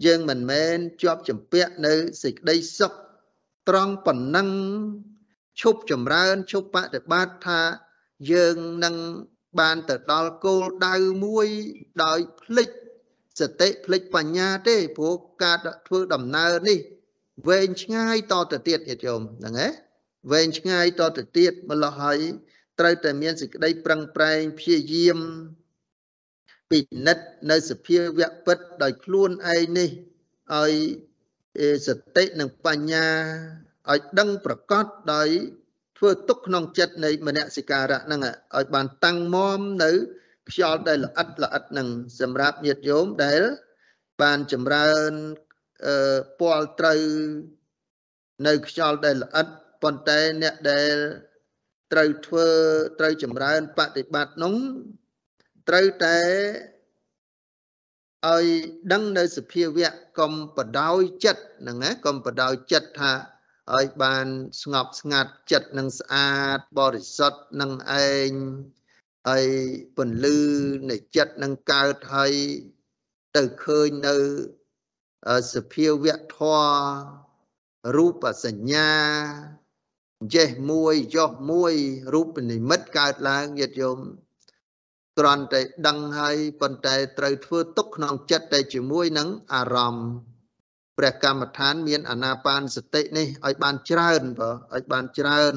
[0.05, 1.93] យើងមិនមែនជាប់ជំពាក់នៅ
[2.23, 2.93] សេចក្តីសុខ
[3.69, 4.49] ត្រង់ប៉ុណ្ណឹង
[5.61, 7.61] ឈប់ចម្រើនឈប់បដិបត្តិថា
[8.31, 8.95] យើងនឹង
[9.59, 10.95] បានទៅដល់គោលដៅ
[11.25, 11.47] មួយ
[12.03, 12.69] ដោយភ្លេច
[13.39, 15.57] សតិភ្លេចបញ្ញាទេព្រោះការ
[15.87, 16.79] ធ្វើដំណើរនេះ
[17.47, 19.69] វែងឆ្ងាយតទៅទៀតញាតិញោមហ្នឹងហ៎
[20.31, 22.19] វែងឆ្ងាយតទៅទៀតម្ល៉េះហើយ
[22.79, 25.19] ត្រូវតែមានសេចក្តីប្រឹងប្រែងព្យាយាម
[26.71, 29.89] ពិនិត្យនៅសភាវៈពិតដោយខ្លួនឯងនេះ
[30.55, 30.73] ឲ្យ
[31.87, 33.07] សតិនិងបញ្ញា
[33.91, 35.29] ឲ្យដឹងប្រកបដោយ
[35.97, 39.91] ធ្វើទុកក្នុងចិត្តនៃមនសិការៈហ្នឹងឲ្យបានតាំងមមនៅ
[40.49, 41.87] ខ្យល់ដែលល្អិតល្អិតនឹង
[42.19, 43.41] សម្រាប់ញាតិញោមដែល
[44.21, 45.11] បានចម្រើន
[45.85, 47.01] អឺពាល់ត្រូវ
[48.47, 49.47] នៅខ្យល់ដែលល្អិត
[49.83, 50.95] ប៉ុន្តែអ្នកដែល
[51.91, 52.47] ត្រូវធ្វើ
[52.99, 54.55] ត្រូវចម្រើនបប្រតិបត្តិនោះ
[55.69, 56.19] ត្រូវតែ
[58.25, 58.45] ឲ្យ
[58.91, 63.11] ដឹងនៅសភាវៈកុំបដោយចិត្តហ្នឹងណាកុំបដោយចិត្តថា
[63.75, 64.27] ឲ្យបាន
[64.61, 67.71] ស្ងប់ស្ងាត់ចិត្តនឹងស្អាតបរិសុទ្ធនឹង
[68.05, 68.31] ឯង
[69.27, 69.47] ហើយ
[69.97, 70.39] ពន្លឺ
[70.89, 72.33] នៃចិត្តនឹងកើតហើយ
[73.37, 74.15] ទៅឃើញនៅ
[75.53, 77.27] សភាវៈធម៌
[77.95, 78.91] រូបសញ្ញា
[80.35, 81.73] ចេះមួយចុះមួយ
[82.13, 83.99] រូបនិមិត្តកើតឡើងញាតិញោម
[85.17, 90.09] គ្រាន់តែដឹងហើយប៉ុន្តែត្រូវធ្វើទុកក្នុងចិត្តតែជាមួយនឹងអារម្មណ៍
[90.97, 95.55] ព្រះកម្មដ្ឋានមានអាណាបានសតិនេះឲ្យបានច្រើនបើឲ្យបានច្រើន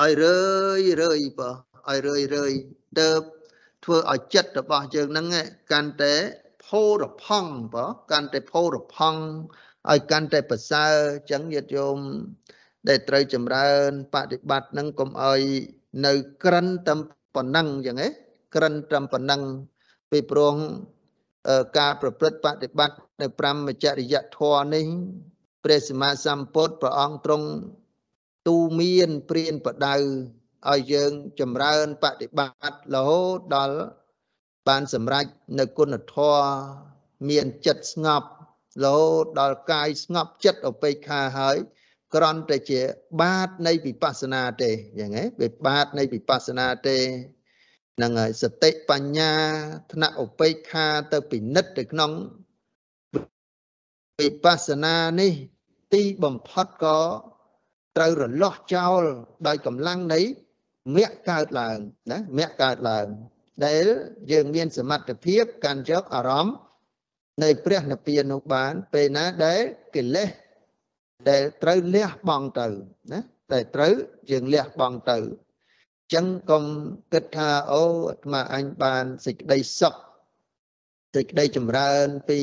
[0.00, 0.38] ឲ្យរឿ
[0.80, 1.50] យរឿយបើ
[1.90, 2.52] ឲ្យរឿយរឿយ
[2.98, 3.08] ទៅ
[3.84, 5.26] ធ្វើឲ្យចិត្តរបស់យើងហ្នឹង
[5.72, 6.14] កាន់តែ
[6.66, 9.22] ផូរផង់បើកាន់តែផូរផង់
[9.90, 10.94] ឲ្យកាន់តែប្រសើរ
[11.30, 11.98] ចឹងញាតិញោម
[12.88, 15.40] ដែលត្រូវចម្រើនបដិបត្តិហ្នឹងកុំឲ្យ
[16.06, 16.12] នៅ
[16.44, 16.94] ក្រិនតែ
[17.34, 18.08] ប៉ុណ្ណឹងចឹងហ៎
[18.54, 19.42] ក្រិនត្រឹមប៉ុណ្ណឹង
[20.10, 20.54] ពេលព្រោះ
[21.78, 24.86] ការប្រព្រឹត្តបដិបត្តិនៅ5មច្ចរិយធម៌នេះ
[25.64, 27.48] ព្រះសម្មាសម្ពុទ្ធព្រះអង្គទ្រង់
[28.48, 29.96] ទូមានព្រានបដៅ
[30.72, 32.40] ឲ្យយើងចម្រើនបដិប
[32.70, 33.78] ត្តិរហូតដល់
[34.68, 35.26] បានសម្រេច
[35.58, 36.48] នៅគុណធម៌
[37.28, 38.28] មានចិត្តស្ងប់
[38.84, 41.56] រហូតដល់កាយស្ងប់ចិត្តឧបេក្ខាហើយ
[42.14, 42.80] ក្រន់តែជា
[43.20, 46.98] បាតនៃវិបស្សនាទេយ៉ាងហ៎វាបាតនៃវិបស្សនាទេ
[47.96, 49.32] ហ្នឹងហើយសតិបញ្ញា
[49.92, 52.12] ថ្នាក់ឧបេក្ខាទៅពិនិត្យទៅក្នុង
[54.20, 55.32] វិបស្សនានេះ
[55.94, 56.98] ទីបំផុតក៏
[57.96, 59.02] ត្រូវរលាស់ចោល
[59.46, 60.20] ដោយកម្លាំងនៃ
[60.96, 61.78] មគ្គកើតឡើង
[62.12, 63.06] ណាមគ្គកើតឡើង
[63.66, 63.84] ដែល
[64.32, 66.54] យើងមានសមត្ថភាពកាន់យកអារម្មណ៍
[67.42, 69.60] នៃព្រះនិព្វាននោះបាន ពេលណាដែល
[69.94, 70.28] កិលេស
[71.30, 72.68] ដែលត្រូវលះបង់ទៅ
[73.12, 73.20] ណា
[73.52, 73.92] តែត្រូវ
[74.30, 75.18] យើងលះបង់ទៅ
[76.14, 76.64] ចឹងកុំ
[77.12, 79.94] គិតថាអូអាត្មាអញបានសេចក្តីសុខ
[81.14, 82.38] សេចក្តីចម្រើនពី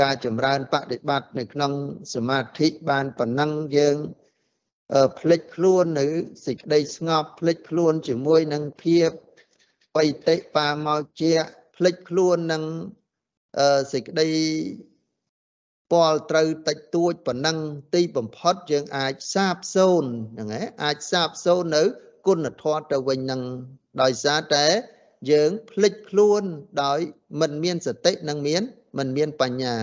[0.00, 1.72] ការចម្រើនបដិបត្តិនៅក្នុង
[2.14, 3.96] សមាធិបានប៉ុណ្ណឹងយើង
[5.18, 6.06] ផ្លិចខ្លួននៅ
[6.46, 9.10] សេចក្តីស្ងប់ផ្លិចខ្លួនជាមួយនឹងភាព
[9.96, 11.32] បៃតិបាមកជា
[11.76, 12.62] ផ្លិចខ្លួននឹង
[13.92, 14.28] សេចក្តី
[15.92, 17.58] ពលត្រូវតិចតួចប៉ុណ្ណឹង
[17.94, 21.82] ទីបំផុតយើងអាចសាបសូន្យហ្នឹងឯងអាចសាបសូន្យនៅ
[22.26, 23.42] គុណធម៌ទៅវិញនឹង
[24.02, 24.66] ដោយសារតែ
[25.30, 26.42] យើងភ្លេចខ្លួន
[26.84, 26.98] ដោយ
[27.40, 28.62] មិនមានសតិនិងមាន
[28.98, 29.76] មិនមានបញ្ញា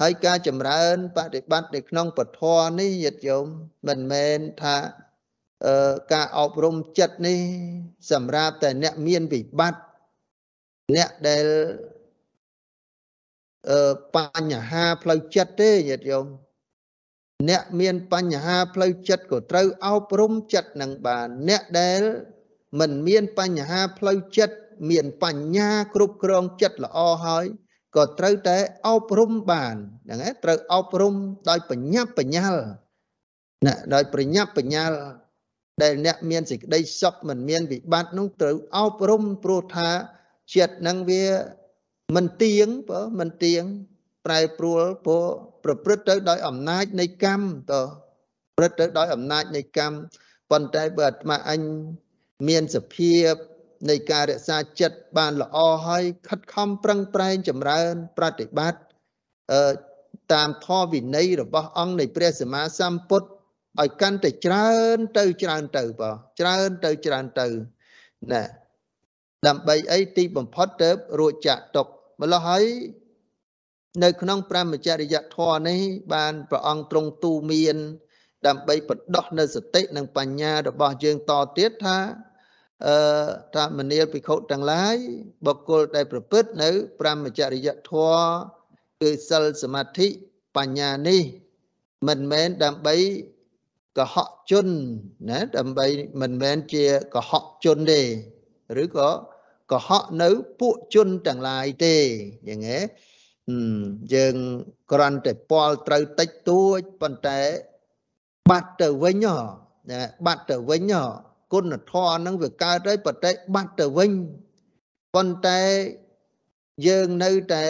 [0.00, 2.42] ហើយការចម្រើនបប្រតិបត្តិនៅក្នុងពធ
[2.80, 3.44] នេះយត្តយោម
[3.88, 4.76] មិនមែនថា
[5.66, 7.40] អឺការអប់រំចិត្តនេះ
[8.10, 9.80] សម្រាប់តែអ្នកមានវិបត្តិ
[10.96, 11.46] អ្នកដែល
[13.70, 14.18] អឺប
[14.50, 16.26] ញ្ហាផ្លូវចិត្តទេយត្តយោម
[17.50, 22.02] អ្នកមានបញ្ហាផ្លូវចិត្តក៏ត្រូវអប់រំចិត្តនឹងបាន អ្នកដែល
[22.80, 24.56] មិនមានបញ្ហាផ្លូវចិត្ត
[24.90, 27.46] មានបញ្ញាគ្រប់គ្រងចិត្តល្អហើយ
[27.96, 29.76] ក៏ត្រូវតែអប់រំបាន
[30.06, 31.14] ហ្នឹងឯងត្រូវអប់រំ
[31.48, 32.62] ដោយបញ្ញាបញ្ញាល់
[33.66, 34.96] ណាដោយប្រញាប់បញ្ញាល់
[35.82, 39.90] ដែលអ្នកមានសេចក្តីសុខមិនមានវិបត្តិនោះត្រូវអប់រំព្រោះថា
[40.54, 41.24] ចិត្តនឹងវា
[42.16, 43.62] មិនទៀងបើមិនទៀង
[44.26, 45.24] ប្រែប្រួលព្រោះ
[45.64, 47.74] ប្រព្រឹត្តទៅដោយអំណាចនៃកម្មត
[48.58, 49.96] ប្រព្រឹត្តទៅដោយអំណាចនៃកម្ម
[50.50, 51.60] ប៉ុន្តែបើអាត្មាអញ
[52.48, 53.32] មានសភាព
[53.88, 58.80] នៃការរក្សាចិត្តបានល្អហើយខិតខំប្រឹងប្រែងចម្រើន ប្រតិបត្តិ
[59.52, 59.62] អឺ
[60.32, 63.28] តាមធម៌វិន័យរបស់អង្គនៃព្រះសម្មាសម្ពុទ្ធ
[63.80, 67.46] ឲ្យកាន់តែច្រើនទៅច្រើនទៅបងច្រើនទៅច្រើនទៅ
[68.32, 68.42] ណា
[69.46, 71.86] ដើម្បីអីទីបំផុតទៅរួចចាក់ទុក
[72.20, 72.64] ម្ល៉េះហើយ
[74.04, 75.80] នៅក្នុងប្រមចរិយធម៌នេះ
[76.14, 77.76] បានព្រះអង្គទ្រង់ទូមាន
[78.46, 81.98] ដើម្បីបដោះនៅសតិនិងបញ្ញារបស់យើងតទៀតថា
[82.86, 82.96] អឺ
[83.56, 84.96] តាមនាលភិក្ខុទាំងឡាយ
[85.46, 86.70] បុគ្គលដែលប្រព្រឹត្តនៅ
[87.00, 88.26] ប្រមចរិយធម៌
[89.00, 90.08] គឺសិលសមាធិ
[90.56, 91.22] បញ្ញានេះ
[92.08, 92.96] មិនមែនដើម្បី
[93.98, 94.66] កុហកជន
[95.30, 95.86] ណាដើម្បី
[96.20, 98.02] មិនមែនជាកុហកជនទេ
[98.82, 99.10] ឬក៏
[99.72, 101.96] កុហកនៅពួកជនទាំងឡាយទេ
[102.48, 102.80] យ៉ាងហ៎
[104.14, 104.34] យើង
[104.92, 107.40] គ្រាន់តែពាល់ត្រូវតិចតួចប៉ុន្តែ
[108.50, 109.38] បាត់ទៅវិញហ៎
[110.26, 114.10] បាត់ទៅវិញហ៎ គុណធម៌ហ្នឹងវាកើតហើយបតិបាត់ទៅវិញ
[115.14, 115.60] ប៉ុន្តែ
[116.86, 117.66] យើងនៅតែ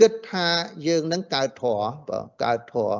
[0.00, 0.48] គិតថា
[0.86, 2.98] យើងនឹងកើតធម៌បើកើតធម៌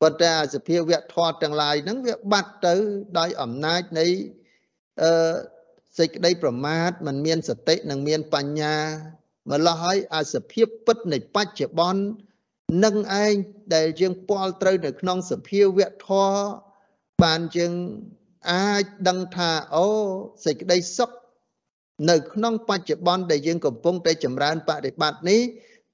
[0.00, 2.74] ប៉ុន្តែសភាវៈធម៌ទាំងឡាយហ្នឹងវាបាត់ទៅ
[3.18, 4.06] ដោយអំណាចនៃ
[5.02, 5.12] អឺ
[5.98, 8.76] សេចក្តីប្រមាទมันមានសតិនិងមានបញ្ញា
[9.50, 12.02] ម្ល៉េះហើយអាសភាពពិតនៃបច្ចុប្បន្ន
[12.84, 13.34] នឹងឯង
[13.74, 16.40] ដែលយើងពាល់ត្រូវនៅក្នុងសភាវៈធម៌
[17.22, 17.72] បានយើង
[18.50, 19.86] អាចដឹងថាអូ
[20.44, 21.10] សេចក្តីសុខ
[22.10, 25.40] នៅក្នុងបច្ចុប្បន្នដែលយើងកំពុងតែចម្រើនបរិបត្តិនេះ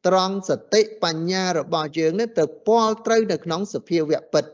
[0.06, 4.44] ត្រង់សតិបញ្ញារបស់យើងនេះទៅពាល់ត្រូវនៅក្នុងសភាវៈពិត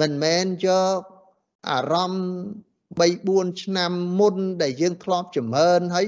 [0.00, 0.68] មិនមែនយ
[0.98, 1.00] ក
[1.70, 2.24] អារម្មណ៍
[2.98, 3.02] 3
[3.50, 6.06] 4ឆ្នាំមុនដែលយើងធ្លាប់ចម្រើនហើយ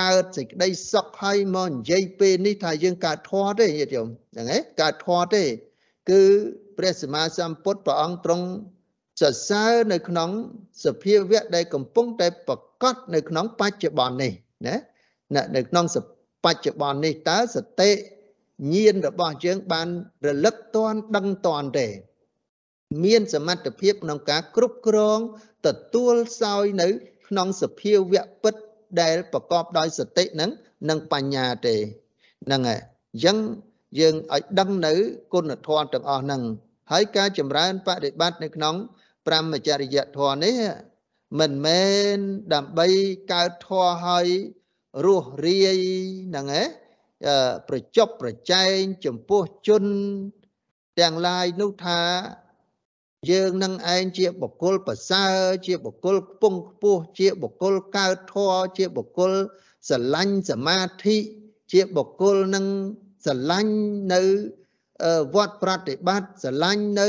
[0.00, 5.44] កើតសេចក្តីសុខហើយមកនិយាយពេលនេះថាយើងកើតធម៌ទេញាតិញោមហ្នឹងឯងកើតធម៌ទេ
[6.10, 6.22] គឺ
[6.78, 8.46] ព្រះសម្មាសម្ពុទ្ធព្រះអង្គទ្រង់
[9.22, 10.30] សរសើរនៅក្នុង
[10.84, 14.32] សភាវៈដែលកំពុងតែប្រកបនៅក្នុងបច្ចុប្បន្ននេះ
[14.66, 14.76] ណា
[15.56, 15.84] នៅក្នុង
[16.44, 17.90] បច្ចុប្បន្ននេះតើសតិ
[18.74, 19.88] ញាណរបស់យើងបាន
[20.26, 21.86] រលឹកតន់ដឹងតន់ទេ
[23.04, 25.18] មានសមត្ថភាពក្នុងការគ្រប់គ្រង
[25.66, 26.88] ទទួលសោយនៅ
[27.28, 28.54] ក្នុងសភាវៈពិត
[29.00, 30.50] ដែលប្រកបដោយសតិនឹង
[30.88, 31.76] និងបញ្ញាទេ
[32.46, 32.80] ហ្នឹងហើយ
[33.12, 33.36] អញ្ចឹង
[34.00, 34.92] យើងឲ្យដឹងនៅ
[35.32, 36.42] គុណធម៌ទាំងអស់ហ្នឹង
[36.92, 38.74] ហើយការចម្រើនបប្រតិបត្តិនៅក្នុង
[39.26, 40.58] ប្រមចរិយធម៌នេះ
[41.40, 42.16] មិនមែន
[42.54, 42.88] ដើម្បី
[43.32, 44.28] កើតធម៌ឲ្យ
[45.04, 45.78] រស់រាយ
[46.28, 46.68] ហ្នឹងឯង
[47.68, 49.84] ប្រជប់ប្រជែងចំពោះជន
[51.00, 52.00] ទាំងឡាយនោះថា
[53.30, 55.34] យើងនឹងឯងជាបុគ្គលប្រសើរ
[55.66, 59.32] ជាបុគ្គលខ្ពង់ខ្ពស់ជាបុគ្គលកើតធម៌ជាបុគ្គល
[59.88, 61.16] ស្រឡាញ់សមាធិ
[61.72, 62.66] ជាបុគ្គលនឹង
[63.24, 63.74] ស្រឡាញ់
[64.12, 64.20] នៅ
[65.34, 67.08] វត្តប្រតិបត្តិស្រឡាញ់នៅ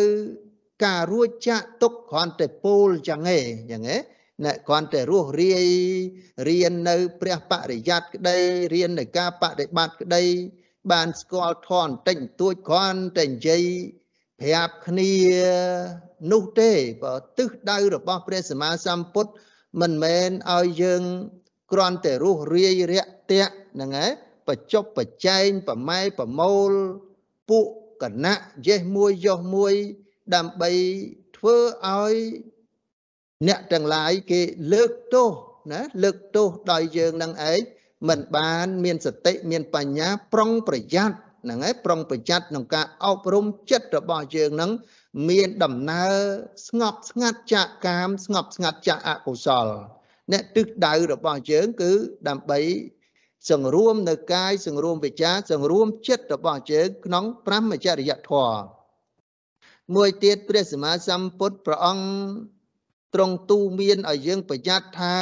[0.86, 4.02] ការរួចចាក់ទុកគ្រាន់តែពោលចឹងឯងចឹងឯង
[4.46, 5.68] ណែគ្រាន់តែរស់រាយ
[6.48, 8.38] រៀននៅ ព្រះបរិយ័តក្តី
[8.74, 10.24] រៀននៅការបដិបត្តិក្តី
[10.92, 13.64] បានស្គាល់ធនតិចតួចគ្រាន់តែនិយាយ
[14.42, 15.14] ប្រាប់គ្នា
[16.32, 16.72] នោះទេ
[17.04, 19.32] បើទិសដៅរបស់ព្រះសម្មាសម្ពុទ្ធ
[19.82, 21.04] មិនមែនឲ្យយើង
[21.72, 24.12] គ្រាន់តែរស់រាយរាក់ទាក់ហ្នឹងឯង
[24.48, 26.72] បច្ចុប្បបច្ចែងប្រម៉ែប្រមូល
[27.50, 27.68] ពួក
[28.02, 29.74] កកណៈយេះមួយយោះមួយ
[30.36, 30.72] ដើម្បី
[31.38, 31.56] ធ្វើ
[31.88, 32.16] ឲ្យ
[33.48, 34.42] អ្នកទាំងឡាយគេ
[34.74, 35.30] លើកទោស
[35.72, 37.60] ណាលើកទោសដោយយើងនឹងឯង
[38.10, 44.72] មិនបានមានសតិមានបញ្ញាប្រុងប្រយ័ត្នហ្នឹងហើយប្រុងប្រយ័ត្នក្នុងការអប់រំចិត្តរបស់យើងនឹង
[45.30, 46.14] មានដំណើរ
[46.68, 49.68] ស្ងប់ស្ងាត់ចាកកាម ស្ងប់ស្ងាត់ចាកអកុសល
[50.32, 51.92] អ្នកទិសដៅរបស់យើងគឺ
[52.28, 52.60] ដើម្បី
[53.52, 58.83] សង្រួមនៅកាយសង្រួមវិចារសង្រួមចិត្តរបស់យើងក្នុងព្រមចរិយធម៌
[59.96, 62.06] មួយទៀតព្រះសម្មាសម្ពុទ្ធព្រះអង្គ
[63.14, 65.18] ទ្រង់ទូមានឲ្យយើងប្រយ័ត្នថា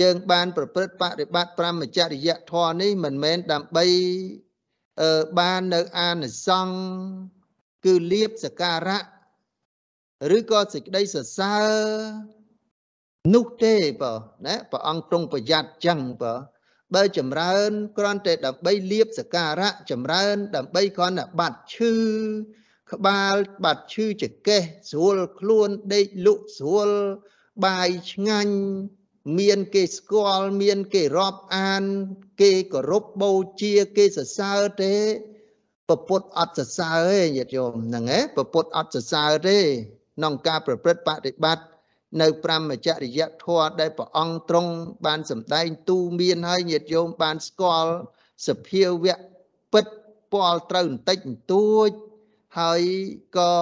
[0.00, 3.84] យើងបានប្រព្រឹត្តបរិបត្តិព្រមចរិយធម៌នេះមិនមែនដើម្បី
[5.00, 6.76] អឺបាននៅអានិសង្ឃ
[7.84, 9.02] គឺលៀបសការៈ
[10.36, 11.70] ឬក៏សេចក្តីសរសើរ
[13.34, 14.12] នោះទេបើ
[14.46, 16.34] ណាព្រះអង្គទ្រង់ប្រយ័ត្នចឹងបើ
[16.94, 21.94] បើចម្រើនគ្រាន់តែដើម្បីលៀបសការៈចម្រើន ដើម្បីគ្រាន់តែបាត់ឈឺ
[22.92, 23.34] ក្បាល
[23.64, 26.88] បាត់ឈឺចកេះស្រួលខ្លួនដេកលក់ស្រួល
[27.64, 28.54] បាយឆ្ងាញ់
[29.38, 31.84] មានគេស្គាល់មានគេរាប់អាន
[32.40, 33.32] គេគោរពបូ
[33.62, 34.94] ជាគេសរសើរទេ
[35.88, 39.58] ពពុទ្ធអត់សរសើរទេញាតិញោមហ្នឹងឯងពពុទ្ធអត់សរសើរទេ
[40.16, 41.64] ក្នុងការប្រព្រឹត្តបប្រតិបត្តិ
[42.20, 44.72] នៅប្រមចរិយធម៌ដែលព្រះអង្គទ្រង់
[45.06, 47.92] បានសម្ដែងទូមានហើយញាតិញោមបានស្គាល់
[48.48, 49.18] សភាវៈ
[49.72, 49.86] ពិត
[50.32, 51.90] ពាល់ត្រូវបន្តិចបន្តួច
[52.58, 52.82] ហើយ
[53.36, 53.54] ក៏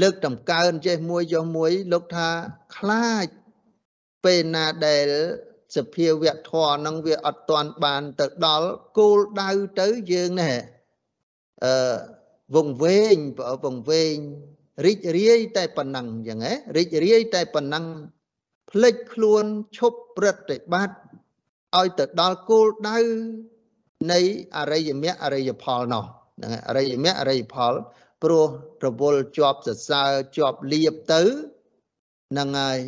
[0.00, 2.28] លើកតម្កើងចេះមួយចុះមួយលោកថា
[2.76, 3.26] ខ្លាច
[4.24, 5.10] ពេលណាដែល
[5.76, 9.50] សភាវៈធម៌នឹងវាអត់ទាន់បានទៅដល់គោលដៅ
[9.80, 10.52] ទៅយើងណែ
[11.64, 11.94] អឺ
[12.54, 14.16] វងវែងបើវងវែង
[14.86, 17.84] រីករាយតែប៉ុណ្ណឹងអញ្ចឹងហ៎រីករាយតែប៉ុណ្ណឹង
[18.70, 19.44] ផ្លិចខ្លួន
[19.78, 20.96] ឈប់ប្រតិបត្តិ
[21.76, 22.98] ឲ្យទៅដល់គោលដៅ
[24.12, 24.20] នៃ
[24.56, 26.04] អរិយមគ្គអរិយផលនោះ
[26.36, 27.74] ហ្នឹងអរិយមគ្គអរិយផល
[28.22, 28.46] ព្រោះ
[28.86, 31.22] រវល់ជាប់សរសើរជាប់លៀបទៅ
[32.30, 32.78] ហ្នឹងហើយ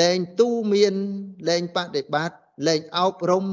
[0.00, 0.94] លែងទូមាន
[1.48, 3.44] លែងបដិបត្តិលែងអប់រំ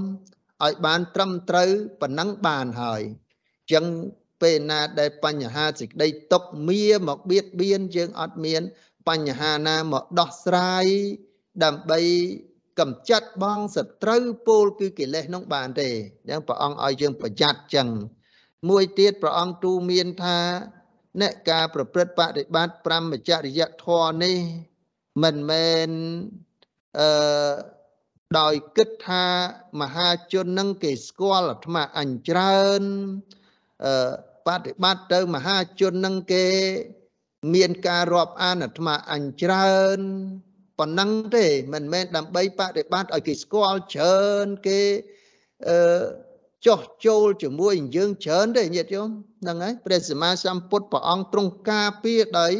[0.64, 1.70] ឲ្យបានត្រឹមត្រូវ
[2.02, 3.86] ប៉ុណ្ណឹងបានហើយអញ្ចឹង
[4.42, 8.62] ពេលណាដែលបញ្ហាសេចក្តីຕົកមៀមកបៀតបៀនយើងអត់មាន
[9.10, 10.86] បញ្ហាណាមកដោះស្រាយ
[11.64, 12.00] ដើម្បី
[12.80, 17.88] កំចាត់បងសត្រូវពោលគឺកិលេសនោះបានទេអញ្ចឹងព្រះអង្គឲ្យយើងប្រយ័ត្នចឹង
[18.70, 20.40] មួយទៀតព្រះអង្គទូមានថា
[21.22, 24.38] អ្នកការប្រព្រឹត្តបដិបត្តិប្រមចរិយធម៌នេះ
[25.24, 25.90] មិនមែន
[27.00, 27.54] អឺ
[28.40, 29.26] ដោយគិតថា
[29.82, 32.82] មហាជននឹងគេស្គាល់អាត្មាអញច្រើន
[33.86, 33.94] អឺ
[34.48, 36.48] បប្រតិបត្តិទៅមហាជននឹងគេ
[37.54, 40.00] មានការរាប់អានអាត្មាអញច្រើន
[40.80, 44.82] ប៉ុណ្ណឹងទេមិនមែនដើម្បីបប្រតិបត្តិឲ្យគេស្គាល់ច្រើនគេ
[45.68, 45.78] អឺ
[46.66, 49.10] ចោះចូលជាមួយយើងច្រើនទេញាតិញោម
[49.42, 52.52] ហ្នឹងហើយព្រះសម្មាសម្ពុទ្ធព្រះអង្គទ្រង់ការពារដោយ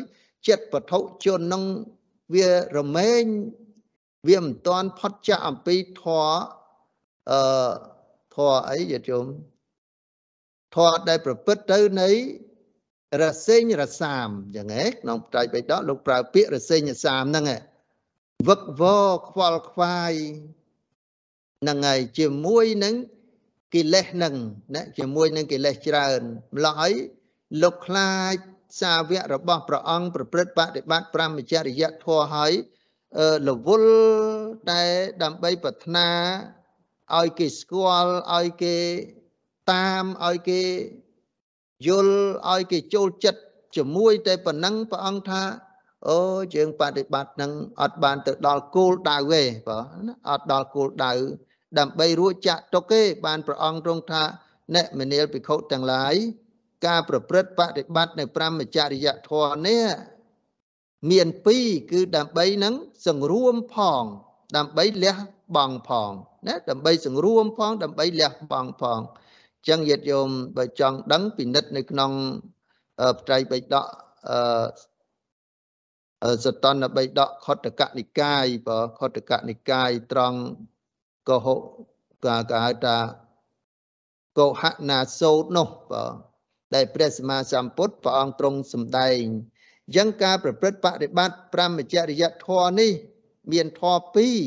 [0.48, 1.64] ចិត្តពធុជននឹង
[2.36, 3.24] វារមែង
[4.28, 6.34] វាមិនតាន់ផុតចាកអំពីធម៌
[7.32, 7.42] អឺ
[8.36, 9.26] ធម៌អីញាតិញោម
[10.76, 12.10] ធម៌ដែលប្រព្រឹត្តទៅនៃ
[13.24, 17.46] រសេញរសាមអញ្ចឹងហ៎ក្នុងត្រៃបិដកលោកប្រើពាក្យរសេញរសាមហ្នឹង
[18.48, 20.14] វឹកវរខ្វល់ខ្វាយ
[21.62, 22.96] ហ្នឹងហើយជាមួយនឹង
[23.76, 24.36] កិលេសនឹង
[24.76, 26.22] ណាជាមួយនឹងកិលេសច្រើន
[26.56, 26.94] ម្ល៉េះហើយ
[27.62, 28.36] លោកខ្លាច
[28.82, 32.54] សាវករបស់ព្រះអង្គប្រព្រឹត្តបដិបត្តិប្រមចរិយធម៌ហើយ
[33.50, 33.94] រវល់
[34.70, 34.84] តែ
[35.24, 36.10] ដើម្បីប្រាថ្នា
[37.18, 38.78] ឲ្យគេស្គាល់ឲ្យគេ
[39.72, 40.62] តាមឲ្យគេ
[41.88, 42.18] យល់
[42.52, 43.42] ឲ្យគេចូលចិត្ត
[43.76, 45.44] ជាមួយតែប៉ុណ្ណឹងព្រះអង្គថា
[46.10, 46.20] អូ
[46.56, 47.52] យើងបដិបត្តិនឹង
[47.82, 49.78] អត់បានទៅដល់គោលដៅទេបើ
[50.30, 51.14] អត់ដល់គោលដៅ
[51.80, 54.24] ដើម្បីរួចចាក់ទុកទេបានព្រះអង្គទ្រង់ថា
[54.76, 56.16] អ្នកមនាលភិក្ខុទាំងឡាយ
[56.88, 59.86] ការប្រព្រឹត្តបដិបត្តិនៅប្រមចរិយធម៌នេះ
[61.12, 62.74] មានពីរគឺដើម្បីនឹង
[63.08, 64.04] សង្រួមផង
[64.58, 65.16] ដើម្បីលះ
[65.56, 66.12] បង់ផង
[66.48, 69.00] ណាដើម្បីសង្រួមផង ដើម្បីលះបង់ផង
[69.68, 72.12] ចឹងញាតិយោមបើចង់ដឹងពិនិត្យនៅក្នុង
[73.28, 73.86] ត្រៃបិដក
[76.24, 80.40] អឺសតនបិដកខតកនិកាយបើខតកនិកាយត្រង់
[81.30, 81.60] កុហក
[82.26, 82.98] កាកហៅថា
[84.38, 86.04] កុហណាសោតនោះបើ
[86.76, 89.24] ដែលព្រះសម្មាសម្ពុទ្ធព្រះអង្គទ្រង់សម្ដែង
[89.88, 92.92] អញ្ចឹងការប្រព្រឹត្តបរិបត្តិប្រមចរិយធម៌នេះ
[93.52, 94.00] មានធម៌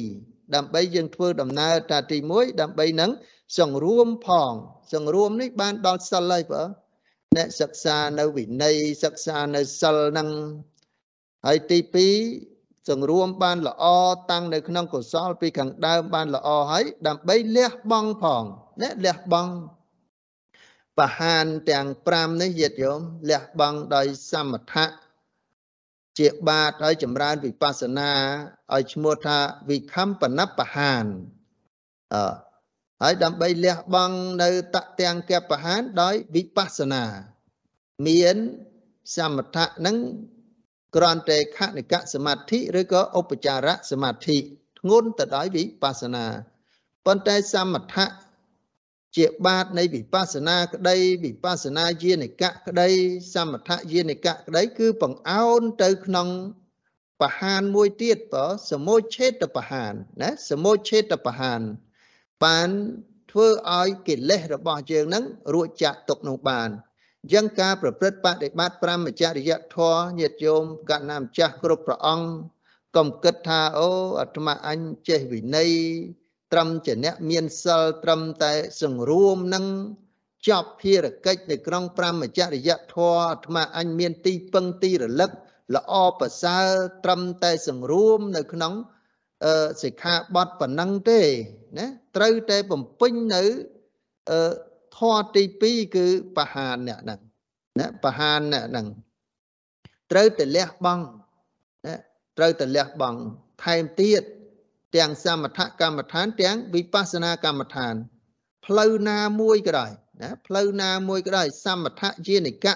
[0.04, 3.10] 2ដើម្បីយើងធ្វើដំណើរតាទី1ដើម្បីនឹង
[3.58, 4.52] សង្រួមផង
[4.94, 6.62] សង្រួមនេះបានដល់សិលហើយបើ
[7.36, 10.28] អ្នកសិក្សានៅវិន័យសិក្សានៅសិលនឹង
[11.46, 12.57] ហើយទី2
[12.88, 13.84] សង្រួមបានល្អ
[14.30, 18.44] តាំងនៅក្នុងកុសលពីខាងដើមបានល្អហើយដើម្បីលះបង់ផង
[18.82, 19.52] ណាលះបង់
[20.98, 23.00] បហានទាំង5នេះញាតិញោម
[23.30, 24.86] លះបង់ដោយសមថៈ
[26.18, 28.12] ជាបាតហើយចម្រើនវិបស្សនា
[28.74, 29.38] ឲ្យឈ្មោះថា
[29.70, 31.04] វិខំបណបហាន
[32.14, 32.32] អឺ
[33.02, 37.04] ហើយដើម្បីលះបង់នៅតទាំងកបហានដោយវិបស្សនា
[38.06, 38.36] មាន
[39.16, 39.96] សមថៈនឹង
[40.96, 44.36] គ្រាន់តែខនិកសមាធិឬក៏ឧបចារសមាធិ
[44.78, 46.26] ធ្ងន់ទៅដោយវិបស្សនា
[47.06, 48.06] ប៉ុន្តែសមថៈ
[49.16, 52.88] ជាបាតនៃវិបស្សនាក្តីវិបស្សនាយានិកៈក្តី
[53.34, 56.28] សមថយានិកៈក្តី គឺបង្អោនទៅក្នុង
[57.20, 61.60] បហានមួយទៀតបើសមុឆេតបហានណាសមុឆេតបហាន
[62.44, 62.68] បាន
[63.30, 65.24] ធ្វើឲ្យកិលេសរបស់យើងនឹង
[65.54, 66.70] រួចចាក់ទុកនោះបាន
[67.22, 72.28] អញ្ចឹងការប្រព្រឹត្តបដិបត្តិប្រមចរិយធម៌ញាតិញោមកណ្ណាម្ចាស់គ្រប់ព្រះអង្គ
[72.96, 73.90] កុំគិតថាអូ
[74.20, 75.70] អាត្មាអញចេះវិន័យ
[76.52, 78.52] ត្រឹមជាអ្នកមានសិលត្រឹមតែ
[78.82, 79.64] សង្រួមនឹង
[80.48, 85.30] ចប់ភារកិច្ចនៅក្នុងប្រមចរិយធម៌អាត្មាអញមានទីពឹងទីរលឹក
[85.74, 86.68] ល្អប្រសើរ
[87.04, 88.74] ត្រឹមតែសង្រួមនៅក្នុង
[89.44, 91.20] អឺសិក្ខាបទប៉ុណ្ណឹងទេ
[91.78, 93.42] ណាត្រូវតែបំពេញនៅ
[94.30, 94.40] អឺ
[94.98, 97.20] ធម៌ទី2គឺបហានអ្នកហ្នឹង
[97.78, 98.86] ណាបហានអ្នកហ្នឹង
[100.10, 101.04] ត្រូវតែលះបង់
[101.86, 101.94] ណា
[102.38, 103.18] ត្រូវតែលះបង់
[103.64, 104.22] ថែមទៀត
[104.96, 107.94] ទាំងសមថកម្មដ្ឋាន ទាំងវិបស្សនាកម្មដ្ឋាន
[108.66, 109.90] ផ្លូវណាមួយក៏ដោយ
[110.22, 112.74] ណាផ្លូវណាមួយក៏ដោយ សមថយានិកៈ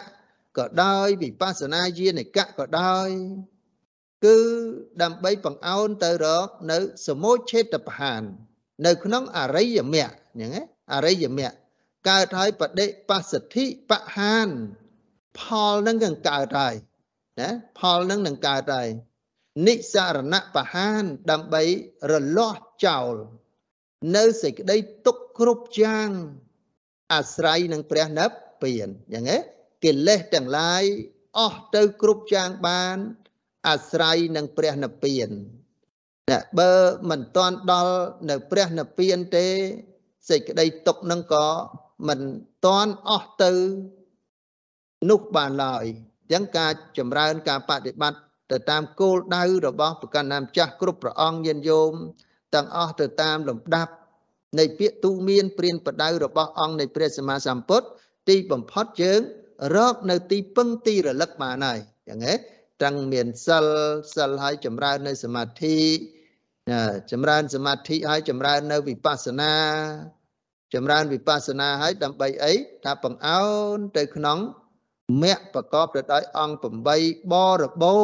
[0.59, 3.09] ក៏ដោយវិបស្សនាយានិកៈក៏ដោយ
[4.25, 4.39] គឺ
[5.03, 8.23] ដើម្បីបង្អោនទៅរកនៅសមុឆេតបហាន
[8.87, 10.63] នៅក្នុងអរិយមគ្គអញ្ចឹងណា
[10.93, 11.57] អរិយមគ្គ
[12.09, 14.49] កើតហើយបដិបស្សទ្ធិបហាន
[15.39, 15.41] ផ
[15.73, 16.75] លនឹងនឹងកើតហើយ
[17.41, 18.89] ណាផលនឹងនឹងកើតហើយ
[19.67, 21.63] និសារណបហានដើម្បី
[22.11, 23.15] រលាស់ចោល
[24.17, 24.77] នៅសេចក្តី
[25.07, 26.11] ទុកគ្រប់យ៉ាង
[27.15, 29.39] អាស្រ័យនឹងព្រះនិព្វានយ៉ាងណា
[29.85, 30.85] កិលេសទាំងឡាយ
[31.39, 32.97] អស់ទៅគ្រប់យ៉ាងបាន
[33.69, 35.31] អាស្រ័យនឹងព្រះនិព្វាន
[36.31, 36.75] តែបើ
[37.11, 37.97] មិនទាន់ដល់
[38.31, 39.49] នៅព្រះនិព្វានទេ
[40.29, 41.47] សេចក្តីទុកនឹងក៏
[42.09, 42.21] មិន
[42.67, 43.53] ទាន់អស់ទៅ
[45.11, 48.21] នោះបានឡើយអញ្ចឹងការចម្រើនការបដិបត្តិ
[48.53, 51.93] ទៅតាមគោលដៅរបស់ប្រកាន់ណាម្ចាស់គ្រប់ព្រះអង្គញាតិញោម
[52.55, 53.93] ទាំងអស់ទៅតាមលំដាប់
[54.59, 57.87] នៃពាក្យទូមានព្រានប្រដៅរបស់អង្គនៃព្រះសម្មាសម្ពុទ្ធ
[58.29, 59.21] ទីបំផុតយើង
[59.77, 61.79] រកនៅទីពឹងទីរលឹកបានហើយ
[62.09, 62.35] យ៉ាងហេ
[62.83, 63.67] ទាំងមានសិល
[64.17, 65.77] សិលហើយចម្រើននៅសមាធិ
[67.13, 69.53] ចម្រើនសមាធិហើយចម្រើននៅវិបស្សនា
[70.75, 72.53] ចម្រើនវិបស្សនាហើយដើម្បីអី
[72.85, 73.45] ថាបង្អោ
[73.77, 74.39] នទៅក្នុង
[75.23, 76.65] មគ្គប្រកបទៅដោយអង្គ
[76.99, 77.97] 8បរបោ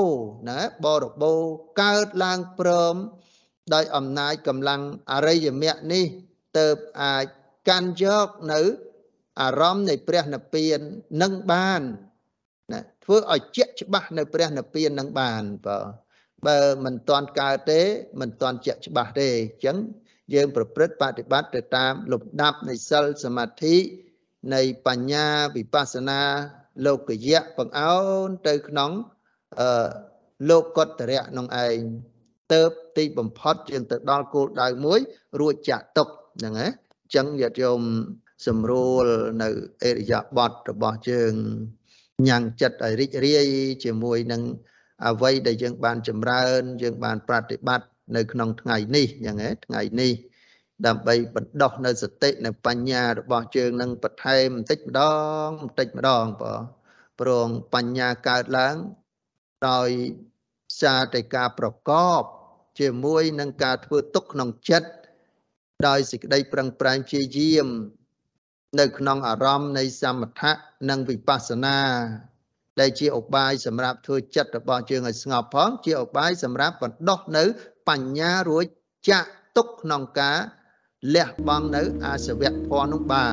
[0.49, 1.35] ណាបរបោ
[1.81, 2.95] កើតឡើងព្រម
[3.75, 6.05] ដោយអំណាចកម្លាំងអរិយមគ្គនេះ
[6.59, 6.67] ទៅ
[7.03, 7.25] អាច
[7.69, 8.61] កាន់យកនៅ
[9.41, 10.79] អារម្មណ៍នៃព្រះនិព្វាន
[11.23, 11.81] នឹងបាន
[12.73, 15.79] ណាធ្វើឲ្យជាក់ច្បាស់នៅព្រះនិព្វាននឹងបានបើ
[16.47, 17.81] បើមិនទាន់កើតទេ
[18.21, 19.77] មិនទាន់ជាក់ច្បាស់ទេអញ្ចឹង
[20.35, 23.77] យើងប្រព្រឹត្តបប្រតិបត្តិទៅតាមលំដាប់នៃសិលសមាធិ
[24.55, 25.27] នៃបញ្ញា
[25.57, 26.21] វិបស្សនា
[26.87, 28.91] លោកយៈបង្អោនទៅក្នុង
[29.61, 29.89] អឺ
[30.51, 31.79] លោកតរៈក្នុងឯង
[32.53, 32.63] ទៅ
[32.97, 35.01] ទីបំផុតយើងទៅដល់គោលដៅមួយ
[35.41, 36.09] រួចចាក់ទុក
[36.39, 37.81] ហ្នឹងណាអញ្ចឹងញាតិញោម
[38.47, 39.07] សម្រួល
[39.43, 39.49] នៅ
[39.83, 41.33] អេរិយាបថរបស់យើង
[42.29, 43.47] ញ៉ាំងចិត្តឲ្យរីករាយ
[43.85, 44.43] ជាមួយនឹង
[45.07, 47.87] អ្វីដែលយើងបានចម្រើន យើងបានប្រតិបត្តិ
[48.17, 50.13] នៅក្នុងថ្ងៃនេះយ៉ាងណាថ្ងៃនេះ
[50.87, 55.03] ដើម្បីបណ្ដោះនៅសតិនៅបញ្ញារបស់ជើងនឹងបន្ថែមបន្តិចម្ដ
[55.45, 56.63] ងបន្តិចម្ដងបង
[57.21, 58.77] ព្រងបញ្ញាកើតឡើង
[59.69, 59.91] ដោយ
[60.81, 62.23] សារតែការប្រកប
[62.81, 64.89] ជាមួយនឹងការធ្វើទុកក្នុងចិត្ត
[65.87, 67.69] ដោយសេចក្តីប្រឹងប្រែងជាយាម
[68.81, 70.53] នៅក្នុងអារម្មណ៍នៃសមថៈ
[70.91, 71.79] និងវិបស្សនា
[72.81, 77.45] ដែលជាឧបាយសម្រាប់ធ្វើចិត្តរបស់យើងឲ្យស្ងប់ផង ជាឧបាយសម្រាប់បណ្ដោះនៅ
[77.89, 78.65] បញ្ញារួច
[79.09, 80.39] ចាក់ទុកក្នុងការ
[81.15, 83.33] លះបង់នៅអាសវៈធម៌នោះបាន